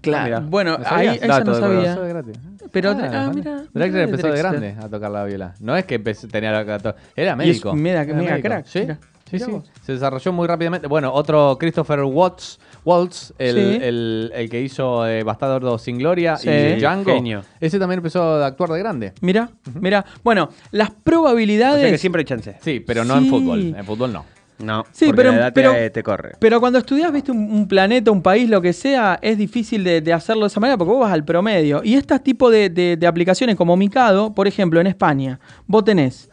Claro. 0.00 0.24
Mira. 0.24 0.40
Bueno, 0.40 0.76
¿No 0.78 0.84
ahí 0.88 1.18
esa 1.22 1.40
no 1.44 1.54
sabía. 1.54 1.78
Empezó 1.78 2.02
de 2.02 2.08
gratis. 2.08 2.38
Pero, 2.72 2.90
ah, 2.90 3.30
mira, 3.34 3.62
Drexler 3.72 3.90
mira 3.90 4.02
empezó 4.04 4.26
de 4.26 4.32
Drexler. 4.32 4.60
grande 4.60 4.76
a 4.84 4.88
tocar 4.88 5.10
la 5.10 5.24
viola. 5.24 5.54
No 5.60 5.76
es 5.76 5.84
que 5.86 5.98
tenía 5.98 6.52
la 6.52 6.60
Era 6.60 6.94
Y 7.16 7.22
es 7.22 7.36
médico. 7.36 7.74
mega 7.74 8.04
médico. 8.04 8.40
crack, 8.42 8.66
Sí, 8.66 8.80
mira. 8.80 8.98
Sí, 9.30 9.38
sí. 9.38 9.50
Se 9.84 9.92
desarrolló 9.92 10.32
muy 10.32 10.46
rápidamente. 10.46 10.86
Bueno, 10.86 11.12
otro 11.12 11.56
Christopher 11.58 12.00
Watts, 12.02 12.58
Waltz, 12.84 13.32
el, 13.38 13.54
Sí. 13.54 13.78
el- 13.82 14.32
el 14.34 14.50
que 14.50 14.60
hizo 14.62 15.06
eh, 15.06 15.22
Bastardo 15.22 15.78
sin 15.78 15.98
Gloria 15.98 16.36
Sí. 16.36 16.48
y 16.48 16.76
Django. 16.76 17.12
Genio. 17.14 17.42
Ese 17.60 17.78
también 17.78 17.98
empezó 17.98 18.22
a 18.22 18.46
actuar 18.46 18.70
de 18.70 18.78
grande. 18.78 19.12
Mira, 19.20 19.50
mira. 19.80 20.04
Bueno, 20.24 20.48
las 20.70 20.90
O 20.90 20.94
probabilidades. 21.04 21.80
sea 21.82 21.90
que 21.90 21.98
siempre 21.98 22.20
hay 22.20 22.24
chance. 22.26 22.56
Sí, 22.62 22.80
pero 22.80 23.04
no 23.04 23.16
en 23.16 23.24
Sí. 23.24 23.30
fútbol. 23.30 23.74
En 23.76 23.84
fútbol 23.84 24.12
no. 24.12 24.24
No, 24.60 24.84
Sí, 24.90 25.06
porque 25.06 25.18
pero- 25.22 25.30
la 25.32 25.36
edad 25.38 25.52
pero- 25.54 25.72
te, 25.72 25.90
te 25.90 26.02
corre. 26.02 26.32
Pero 26.40 26.58
cuando 26.58 26.80
estudias, 26.80 27.12
viste, 27.12 27.30
un, 27.30 27.38
un 27.38 27.68
planeta, 27.68 28.10
un 28.10 28.22
país, 28.22 28.50
lo 28.50 28.60
que 28.60 28.72
sea, 28.72 29.16
es 29.22 29.38
difícil 29.38 29.84
de, 29.84 30.00
de 30.00 30.12
hacerlo 30.12 30.42
de 30.42 30.46
esa 30.48 30.58
manera 30.58 30.76
porque 30.76 30.92
vos 30.92 31.00
vas 31.00 31.12
al 31.12 31.24
promedio. 31.24 31.80
Y 31.84 31.94
este 31.94 32.18
tipo 32.18 32.50
de, 32.50 32.68
de- 32.68 32.96
de 32.96 33.06
aplicaciones 33.06 33.54
como 33.54 33.76
Mikado, 33.76 34.34
por 34.34 34.48
ejemplo, 34.48 34.80
en 34.80 34.88
España, 34.88 35.38
vos 35.68 35.84
tenés 35.84 36.28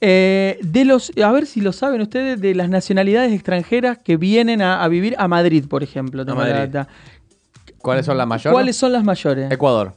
eh, 0.00 0.58
de 0.62 0.84
los, 0.84 1.12
a 1.22 1.32
ver 1.32 1.46
si 1.46 1.60
lo 1.60 1.72
saben 1.72 2.00
ustedes, 2.02 2.40
de 2.40 2.54
las 2.54 2.68
nacionalidades 2.68 3.32
extranjeras 3.32 3.98
que 3.98 4.16
vienen 4.16 4.60
a, 4.62 4.82
a 4.84 4.88
vivir 4.88 5.14
a 5.18 5.28
Madrid, 5.28 5.64
por 5.68 5.82
ejemplo. 5.82 6.24
la 6.24 6.34
Madrid. 6.34 6.54
data. 6.72 6.88
¿Cuáles 7.78 8.06
son 8.06 8.16
las 8.18 8.26
mayores? 8.26 8.52
¿Cuáles 8.54 8.76
son 8.76 8.92
las 8.92 9.04
mayores? 9.04 9.50
Ecuador. 9.52 9.94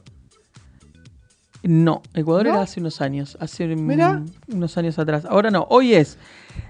No, 1.63 2.01
Ecuador 2.13 2.45
¿No? 2.45 2.51
era 2.53 2.61
hace 2.61 2.79
unos 2.79 3.01
años, 3.01 3.37
hace 3.41 3.67
Mirá. 3.67 4.23
unos 4.47 4.77
años 4.77 4.97
atrás. 4.99 5.25
Ahora 5.25 5.51
no, 5.51 5.65
hoy 5.69 5.93
es, 5.95 6.17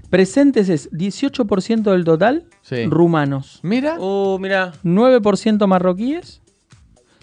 presentes 0.10 0.70
es 0.70 0.90
18% 0.92 1.92
del 1.92 2.04
total, 2.04 2.46
Sí. 2.62 2.86
rumanos, 2.86 3.60
Mira. 3.64 3.98
Mirá. 4.40 4.74
9% 4.84 5.68
marroquíes, 5.68 6.42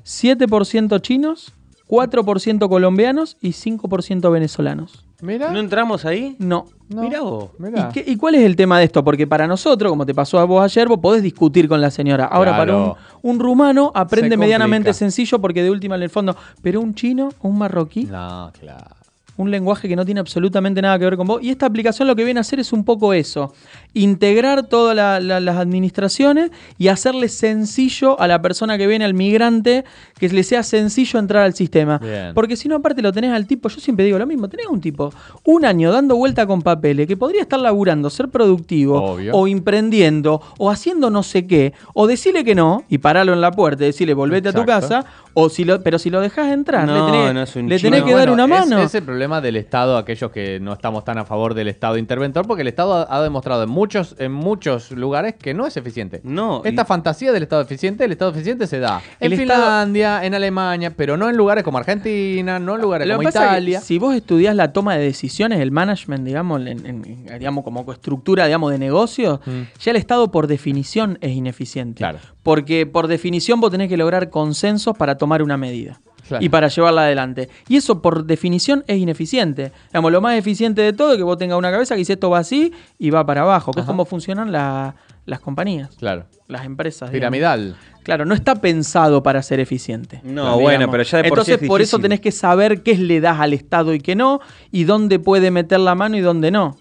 7% 0.05 1.01
chinos, 1.01 1.53
4% 1.89 2.69
colombianos 2.69 3.37
y 3.41 3.51
5% 3.51 4.31
venezolanos. 4.31 5.05
Mira. 5.23 5.51
¿No 5.51 5.59
entramos 5.61 6.05
ahí? 6.05 6.37
No. 6.39 6.67
No. 6.89 7.03
Mirá 7.03 7.21
vos. 7.23 7.51
Mirá. 7.59 7.89
¿Y, 7.91 7.93
qué- 7.93 8.11
y 8.11 8.17
cuál 8.17 8.35
es 8.35 8.43
el 8.43 8.57
tema 8.57 8.79
de 8.79 8.85
esto? 8.85 9.03
Porque 9.05 9.27
para 9.27 9.47
nosotros, 9.47 9.91
como 9.91 10.05
te 10.05 10.15
pasó 10.15 10.39
a 10.39 10.45
vos 10.45 10.63
ayer, 10.63 10.87
vos 10.89 10.99
podés 10.99 11.23
discutir 11.23 11.69
con 11.69 11.81
la 11.81 11.91
señora. 11.91 12.27
Ahora, 12.27 12.57
para 12.57 12.77
un, 12.77 12.95
un 13.23 13.39
rumano 13.39 13.91
aprende 13.95 14.37
medianamente 14.47 14.93
sencillo 14.95 15.41
porque 15.41 15.63
de 15.63 15.71
última 15.71 15.95
en 15.97 16.03
el 16.03 16.11
fondo. 16.11 16.37
Pero 16.63 16.81
un 16.81 16.95
chino, 16.95 17.31
un 17.41 17.59
marroquí, 17.59 18.05
No, 18.05 18.51
claro. 18.59 18.97
Un 19.37 19.51
lenguaje 19.51 19.89
que 19.89 19.97
no 19.97 20.05
tiene 20.05 20.21
absolutamente 20.21 20.81
nada 20.81 20.99
que 20.99 21.05
ver 21.05 21.17
con 21.17 21.27
vos. 21.27 21.43
Y 21.43 21.51
esta 21.51 21.67
aplicación 21.67 22.07
lo 22.09 22.15
que 22.17 22.25
viene 22.25 22.39
a 22.39 22.43
hacer 22.43 22.61
es 22.61 22.73
un 22.73 22.85
poco 22.85 23.13
eso. 23.13 23.53
Integrar 23.93 24.65
todas 24.67 24.95
la- 24.97 25.21
la- 25.21 25.41
las 25.41 25.57
administraciones 25.57 26.51
y 26.79 26.89
hacerle 26.89 27.29
sencillo 27.29 28.19
a 28.21 28.27
la 28.27 28.43
persona 28.43 28.77
que 28.77 28.87
viene, 28.87 29.05
al 29.05 29.15
migrante, 29.15 29.85
que 30.19 30.29
le 30.29 30.43
sea 30.43 30.63
sencillo 30.63 31.19
entrar 31.19 31.45
al 31.45 31.55
sistema. 31.55 31.99
Bien. 31.99 32.33
Porque 32.35 32.57
si 32.57 32.69
no, 32.69 32.77
aparte 32.77 33.03
lo 33.03 33.13
tenés 33.13 33.33
al 33.33 33.47
tipo, 33.47 33.69
yo 33.69 33.81
siempre 33.81 34.05
digo 34.05 34.19
lo 34.19 34.27
mismo, 34.27 34.49
tenés 34.49 34.67
un 34.67 34.81
tipo 34.81 35.13
un 35.45 35.65
año 35.65 35.93
dando 35.93 36.17
vuelta 36.17 36.47
con 36.47 36.63
papeles, 36.63 37.07
que 37.07 37.17
podría 37.17 37.43
estar 37.43 37.61
laburando, 37.61 38.11
ser 38.11 38.29
productivo, 38.29 39.01
Obvio. 39.03 39.33
o 39.35 39.47
emprendiendo, 39.47 40.41
o 40.59 40.71
haciendo 40.71 41.11
no 41.11 41.23
sé 41.23 41.47
qué, 41.47 41.73
o 41.93 42.07
decirle 42.07 42.45
que 42.45 42.55
no, 42.55 42.83
y 42.89 42.99
pararlo 42.99 43.33
en 43.33 43.41
la 43.41 43.51
puerta 43.53 43.85
y 43.85 43.87
decirle 43.87 44.15
volvete 44.15 44.49
a 44.49 44.53
tu 44.53 44.65
casa, 44.65 45.05
o 45.35 45.49
si 45.49 45.65
lo, 45.65 45.83
pero 45.83 45.99
si 45.99 46.11
lo 46.11 46.21
dejas 46.21 46.53
entrar, 46.53 46.87
No, 46.87 47.07
le 47.07 47.13
tenés, 47.13 47.35
no 47.35 47.43
es 47.43 47.57
un 47.57 47.69
le 47.69 47.79
tenés 47.79 48.03
que 48.03 48.15
dar 48.15 48.31
una 48.31 48.45
es- 48.45 48.51
mano. 48.51 48.83
Es, 48.83 48.95
el 48.95 49.03
problema 49.03 49.24
del 49.43 49.57
Estado, 49.57 49.97
aquellos 49.97 50.31
que 50.31 50.61
no 50.61 50.73
estamos 50.73 51.05
tan 51.05 51.19
a 51.19 51.25
favor 51.25 51.55
del 51.55 51.69
Estado 51.69 51.97
interventor, 51.99 52.47
porque 52.47 52.63
el 52.63 52.69
Estado 52.69 52.95
ha, 52.95 53.17
ha 53.17 53.23
demostrado 53.23 53.63
en 53.63 53.71
muchos, 53.71 54.15
en 54.19 54.33
muchos 54.33 54.91
lugares 54.91 55.35
que 55.35 55.55
no 55.55 55.67
es 55.67 55.77
eficiente. 55.77 56.21
No, 56.25 56.63
Esta 56.65 56.83
y- 56.83 56.85
fantasía 56.85 57.33
del 57.33 57.43
Estado 57.43 57.63
eficiente, 57.63 58.05
el 58.05 58.13
Estado 58.13 58.31
eficiente 58.33 58.67
se 58.67 58.79
da 58.79 59.01
en 59.21 59.33
Estado- 59.33 59.63
Finlandia, 59.63 60.25
en 60.25 60.35
Alemania, 60.35 60.93
pero 60.97 61.17
no 61.17 61.29
en 61.29 61.37
lugares 61.37 61.65
como 61.65 61.79
Argentina, 61.79 62.59
no 62.59 62.75
en 62.77 62.83
lugares 62.83 63.09
Lo 63.09 63.17
como 63.17 63.29
Italia. 63.29 63.81
si 63.81 63.99
vos 63.99 64.15
estudias 64.15 64.55
la 64.55 64.73
toma 64.73 64.97
de 64.97 65.05
decisiones, 65.05 65.61
el 65.61 65.71
management, 65.71 66.25
digamos, 66.25 66.61
en- 66.67 66.87
en- 66.87 67.39
digamos 67.39 67.65
como 67.65 67.91
estructura 67.93 68.47
digamos, 68.47 68.71
de 68.71 68.79
negocios, 68.79 69.41
Mm. 69.47 69.63
ya 69.81 69.91
el 69.91 69.97
Estado 69.97 70.31
por 70.31 70.47
definición 70.47 71.19
es 71.21 71.33
ineficiente. 71.33 71.99
Claro. 71.99 72.19
Porque 72.43 72.85
por 72.87 73.07
definición 73.09 73.61
vos 73.61 73.71
tenés 73.71 73.89
que 73.89 73.97
lograr 73.97 74.29
consensos 74.31 74.97
para 74.97 75.17
tomar 75.17 75.43
una 75.43 75.57
medida. 75.57 76.01
Claro. 76.27 76.45
Y 76.45 76.49
para 76.49 76.69
llevarla 76.69 77.03
adelante. 77.03 77.49
Y 77.69 77.77
eso 77.77 78.01
por 78.01 78.25
definición 78.25 78.83
es 78.87 78.99
ineficiente. 78.99 79.73
Digamos, 79.89 80.11
lo 80.13 80.21
más 80.21 80.39
eficiente 80.39 80.83
de 80.83 80.93
todo 80.93 81.13
es 81.13 81.17
que 81.19 81.23
vos 81.23 81.37
tengas 81.37 81.59
una 81.59 81.71
cabeza 81.71 81.95
que 81.95 81.99
dice 81.99 82.15
esto 82.15 82.31
va 82.31 82.39
así 82.39 82.73
y 82.99 83.11
va 83.11 83.27
para 83.27 83.43
abajo, 83.43 83.73
que 83.73 83.81
es 83.81 83.87
como 83.87 84.05
funcionan 84.05 84.51
la- 84.53 84.95
las 85.27 85.41
compañías, 85.41 85.95
Claro. 85.97 86.27
las 86.49 86.65
empresas. 86.67 87.11
digamos. 87.11 87.33
Piramidal. 87.33 87.77
Claro, 88.03 88.27
no 88.27 88.35
está 88.35 88.57
pensado 88.57 89.23
para 89.23 89.43
ser 89.43 89.61
eficiente. 89.61 90.21
No, 90.23 90.59
bueno, 90.61 90.91
pero 90.91 91.03
ya 91.03 91.19
de 91.23 91.29
por 91.31 91.39
sí 91.39 91.53
Entonces, 91.53 91.63
es 91.63 91.69
por 91.69 91.81
eso 91.81 91.99
tenés 91.99 92.21
que 92.21 92.31
saber 92.33 92.83
qué 92.83 92.97
le 92.99 93.21
das 93.21 93.41
al 93.41 93.55
Estado 93.55 93.95
y 93.95 94.01
qué 94.01 94.15
no, 94.15 94.41
y 94.71 94.85
dónde 94.85 95.19
puede 95.19 95.51
meter 95.51 95.81
la 95.81 95.95
mano 95.95 96.17
y 96.19 96.21
dónde 96.21 96.51
no, 96.51 96.77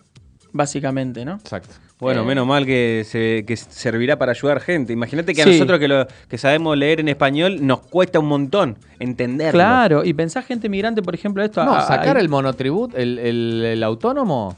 básicamente, 0.52 1.26
¿no? 1.26 1.34
Exacto. 1.36 1.76
Bueno, 2.04 2.22
Eh. 2.22 2.26
menos 2.26 2.46
mal 2.46 2.66
que, 2.66 3.04
se, 3.06 3.44
que 3.48 3.56
servirá 3.58 4.18
para 4.18 4.32
ayudar 4.34 4.60
gente. 4.60 4.94
Imagínate 4.94 5.34
que 5.34 5.42
a 5.42 5.46
Sí. 5.46 5.52
nosotros 5.54 5.80
que, 5.80 5.88
lo, 5.88 6.06
que 6.30 6.38
sabemos 6.38 6.78
leer 6.78 7.00
en 7.00 7.08
español 7.08 7.66
nos 7.66 7.80
cuesta 7.80 8.20
un 8.20 8.28
montón 8.28 8.78
entenderlo. 9.00 9.54
Claro, 9.58 10.04
y 10.06 10.14
pensás 10.14 10.46
gente 10.46 10.70
migrante, 10.70 11.02
por 11.02 11.16
ejemplo, 11.16 11.44
esto. 11.44 11.64
No, 11.64 11.74
ah, 11.76 11.82
sacar 11.88 12.18
ah, 12.18 12.20
el 12.20 12.30
monotribut, 12.30 12.94
el, 12.96 13.18
el- 13.20 13.66
el 13.66 13.84
autónomo, 13.84 14.56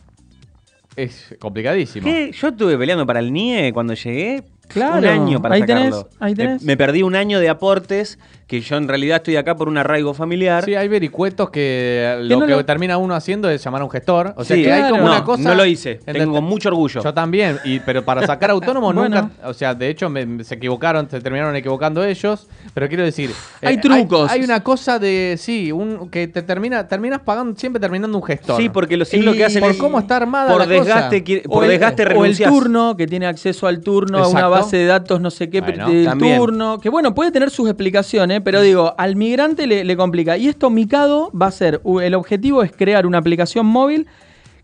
es 0.95 1.36
complicadísimo. 1.39 2.05
¿Qué? 2.05 2.31
Yo 2.31 2.47
estuve 2.49 2.77
peleando 2.77 3.05
para 3.05 3.19
el 3.19 3.31
NIE 3.34 3.71
cuando 3.73 3.93
llegué. 3.93 4.43
Claro, 4.67 4.97
un 4.99 5.06
año 5.06 5.41
para 5.41 5.56
ahí 5.56 5.62
sacarlo. 5.62 5.84
tenés, 6.04 6.06
ahí 6.19 6.32
Me- 6.32 6.36
tenés. 6.43 6.63
Me, 6.63 6.78
perdí 6.78 7.04
un 7.04 7.15
año 7.15 7.39
de 7.39 7.49
aportes, 7.49 8.19
que 8.47 8.62
yo 8.62 8.78
en 8.78 8.88
realidad 8.88 9.17
estoy 9.17 9.38
acá 9.38 9.56
por 9.56 9.67
un 9.67 9.78
arraigo 9.78 10.13
familiar. 10.13 10.63
Sí, 10.65 10.75
hay 10.75 10.88
vericuetos 10.88 11.49
que 11.49 12.15
lo 12.21 12.39
no 12.39 12.45
que 12.45 12.51
lo- 12.51 12.65
termina 12.65 12.97
uno 12.97 13.15
haciendo 13.15 13.49
es 13.49 13.63
llamar 13.63 13.82
a 13.82 13.86
un 13.86 13.89
gestor. 13.91 14.34
O 14.38 14.43
sea 14.43 14.56
Sí, 14.56 14.63
que 14.63 14.71
hay 14.71 14.91
como 14.91 15.04
no, 15.04 15.12
una 15.12 15.23
cosa. 15.23 15.41
no 15.43 15.56
lo 15.56 15.65
hice. 15.65 15.93
¿entendés? 15.93 16.23
Tengo 16.23 16.41
mucho 16.41 16.69
orgullo. 16.69 17.01
Yo 17.01 17.13
también, 17.13 17.58
y, 17.63 17.80
pero 17.80 18.04
para 18.06 18.25
sacar 18.28 18.51
autónomo 18.51 18.93
Bueno. 18.93 19.21
nunca, 19.21 19.32
o 19.47 19.54
sea, 19.54 19.73
de 19.73 19.89
hecho 19.89 20.10
me- 20.10 20.43
se 20.43 20.56
equivocaron, 20.56 21.10
se 21.10 21.19
terminaron 21.21 21.56
equivocando 21.56 22.04
ellos, 22.04 22.47
pero 22.73 22.88
quiero 22.88 23.04
decir, 23.04 23.32
eh, 23.62 23.67
Hay 23.67 23.78
trucos. 23.82 24.30
Hay, 24.30 24.43
una 24.43 24.62
cosa 24.63 24.99
de, 24.99 25.36
sí, 25.39 25.71
un, 25.71 26.10
que 26.12 26.28
te 26.28 26.43
termina, 26.43 26.88
terminas 26.88 27.21
pagando, 27.21 27.58
siempre 27.60 27.80
terminando 27.80 28.15
un 28.17 28.23
gestor. 28.23 28.58
Sí, 28.62 28.69
porque 28.69 28.95
los 28.95 29.08
siglos 29.08 29.34
Y 29.34 29.38
que 29.39 29.45
hacen 29.45 29.62
por 29.62 29.71
es- 29.71 29.78
cómo 29.78 29.97
está 29.97 30.17
armada 30.17 30.51
por 30.51 30.60
la 30.60 30.67
desgaste, 30.67 31.17
cosa. 31.19 31.23
quiere- 31.23 31.43
o 31.47 31.51
por 31.51 31.63
el- 31.63 31.69
desgaste 31.71 32.04
o 32.15 32.25
el 32.25 32.38
turno, 32.38 32.95
que 32.95 33.08
tiene 33.08 33.25
acceso 33.25 33.65
al 33.65 33.82
turno, 33.82 34.19
a 34.19 34.28
una. 34.28 34.54
Base 34.61 34.77
de 34.77 34.85
datos, 34.85 35.21
no 35.21 35.29
sé 35.31 35.49
qué, 35.49 35.61
Bueno, 35.61 35.89
del 35.89 36.05
también. 36.05 36.37
turno. 36.37 36.79
Que 36.79 36.89
bueno, 36.89 37.13
puede 37.15 37.31
tener 37.31 37.49
sus 37.49 37.67
explicaciones, 37.67 38.41
pero 38.43 38.61
digo, 38.61 38.93
al 38.97 39.15
migrante 39.15 39.67
le, 39.67 39.83
le 39.83 39.97
complica. 39.97 40.37
Y 40.37 40.47
esto, 40.47 40.69
Mikado, 40.69 41.31
va 41.31 41.47
a 41.47 41.51
ser, 41.51 41.81
el 42.01 42.13
objetivo 42.15 42.63
es 42.63 42.71
crear 42.71 43.05
una 43.05 43.17
aplicación 43.19 43.65
móvil 43.65 44.07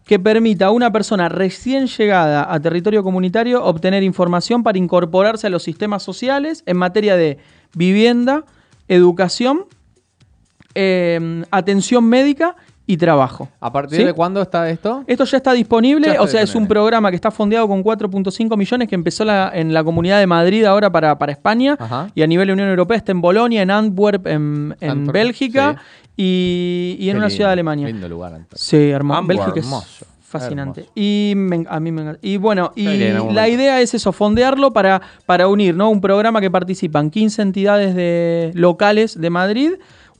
que 0.05 0.19
permita 0.19 0.65
a 0.65 0.71
una 0.71 0.91
persona 0.91 1.29
recién 1.29 1.87
llegada 1.87 2.51
a 2.51 2.59
territorio 2.59 3.03
comunitario 3.03 3.63
obtener 3.63 4.03
información 4.03 4.63
para 4.63 4.77
incorporarse 4.77 5.47
a 5.47 5.49
los 5.49 5.63
sistemas 5.63 6.03
sociales 6.03 6.63
en 6.65 6.77
materia 6.77 7.15
de 7.15 7.37
vivienda, 7.75 8.43
educación, 8.87 9.65
eh, 10.75 11.43
atención 11.51 12.03
médica 12.05 12.55
y 12.87 12.97
trabajo. 12.97 13.47
¿A 13.61 13.71
partir 13.71 13.99
¿Sí? 13.99 14.03
de 14.03 14.13
cuándo 14.13 14.41
está 14.41 14.69
esto? 14.69 15.03
Esto 15.07 15.23
ya 15.23 15.37
está 15.37 15.53
disponible, 15.53 16.07
Ya 16.07 16.13
está 16.13 16.23
o 16.23 16.27
sea, 16.27 16.41
es 16.41 16.55
un 16.55 16.67
programa 16.67 17.09
que 17.09 17.15
está 17.15 17.31
fondeado 17.31 17.67
con 17.67 17.83
4.5 17.83 18.57
millones 18.57 18.87
que 18.89 18.95
empezó 18.95 19.23
la- 19.23 19.51
en 19.53 19.73
la 19.73 19.83
comunidad 19.83 20.19
de 20.19 20.27
Madrid 20.27 20.65
ahora 20.65 20.91
para, 20.91 21.17
para 21.17 21.31
España 21.31 21.77
Ajá. 21.79 22.09
y 22.15 22.21
a 22.21 22.27
nivel 22.27 22.47
de 22.47 22.53
Unión 22.53 22.67
Europea 22.69 22.97
está 22.97 23.11
en 23.13 23.21
Bolonia, 23.21 23.61
en 23.61 23.71
Antwerp, 23.71 24.27
en, 24.27 24.75
en 24.81 24.89
Antwerp, 24.89 25.13
Bélgica 25.13 25.75
sí. 25.77 26.11
y, 26.17 26.95
y 26.99 27.09
en 27.09 27.13
Qué 27.13 27.17
una 27.17 27.27
lindo, 27.27 27.35
ciudad 27.35 27.49
de 27.49 27.53
Alemania. 27.53 27.87
Lindo 27.87 28.09
lugar. 28.09 28.33
Antwerp. 28.33 28.57
Sí, 28.61 28.89
hermoso. 28.89 29.19
Antwerp, 29.19 29.39
Bélgica 29.39 29.59
es 29.59 29.65
hermoso, 29.65 30.05
fascinante. 30.21 30.81
hermoso. 30.81 30.93
Y 30.95 31.33
me- 31.37 31.65
a 31.69 31.79
mí 31.79 31.91
me 31.91 32.01
encanta. 32.01 32.19
Y 32.23 32.37
bueno, 32.37 32.73
y 32.75 32.87
la 33.31 33.47
idea 33.47 33.79
es 33.79 33.93
eso, 33.93 34.11
fondearlo 34.11 34.73
para, 34.73 35.01
para 35.25 35.47
unir, 35.47 35.75
¿no? 35.75 35.89
Un 35.89 36.01
programa 36.01 36.41
que 36.41 36.51
participan 36.51 37.09
15 37.09 37.41
entidades 37.41 37.95
de, 37.95 38.51
locales 38.53 39.19
de 39.21 39.29
Madrid, 39.29 39.71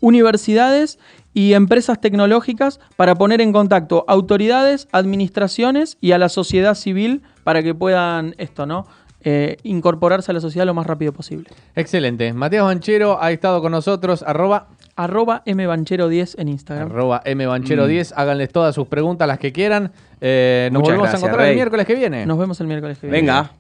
universidades 0.02 1.00
y 1.34 1.54
empresas 1.54 2.02
tecnológicas 2.02 2.82
para 2.98 3.16
poner 3.16 3.40
en 3.40 3.54
contacto 3.54 4.04
autoridades, 4.08 4.90
administraciones 4.92 5.98
y 6.02 6.12
a 6.12 6.18
la 6.18 6.28
sociedad 6.28 6.76
civil 6.76 7.22
para 7.46 7.64
que 7.64 7.74
puedan 7.74 8.36
esto, 8.38 8.66
¿no? 8.66 8.86
Eh, 9.24 9.58
incorporarse 9.64 10.32
a 10.32 10.34
la 10.34 10.42
sociedad 10.42 10.66
lo 10.66 10.74
más 10.74 10.88
rápido 10.88 11.14
posible. 11.14 11.50
Excelente. 11.76 12.34
Matías 12.34 12.64
Banchero 12.64 13.22
ha 13.22 13.32
estado 13.32 13.62
con 13.62 13.72
nosotros, 13.72 14.24
arroba, 14.28 14.68
Arroba 14.96 15.42
mbanchero10 15.46 16.36
en 16.38 16.50
Instagram. 16.50 16.88
arroba 16.92 17.24
mbanchero10. 17.24 18.14
Háganles 18.16 18.50
todas 18.52 18.76
sus 18.76 18.88
preguntas, 18.88 19.28
las 19.28 19.40
que 19.40 19.54
quieran. 19.54 19.92
Eh, 20.20 20.70
nos 20.72 20.82
Muchas 20.82 20.96
volvemos 20.98 21.04
gracias, 21.04 21.24
a 21.24 21.26
encontrar 21.28 21.50
el 21.50 21.56
miércoles 21.56 21.86
que 21.86 21.96
viene. 21.96 22.26
Nos 22.26 22.38
vemos 22.38 22.60
el 22.60 22.68
miércoles 22.68 22.98
que 22.98 23.08
viene. 23.08 23.20
Venga. 23.22 23.52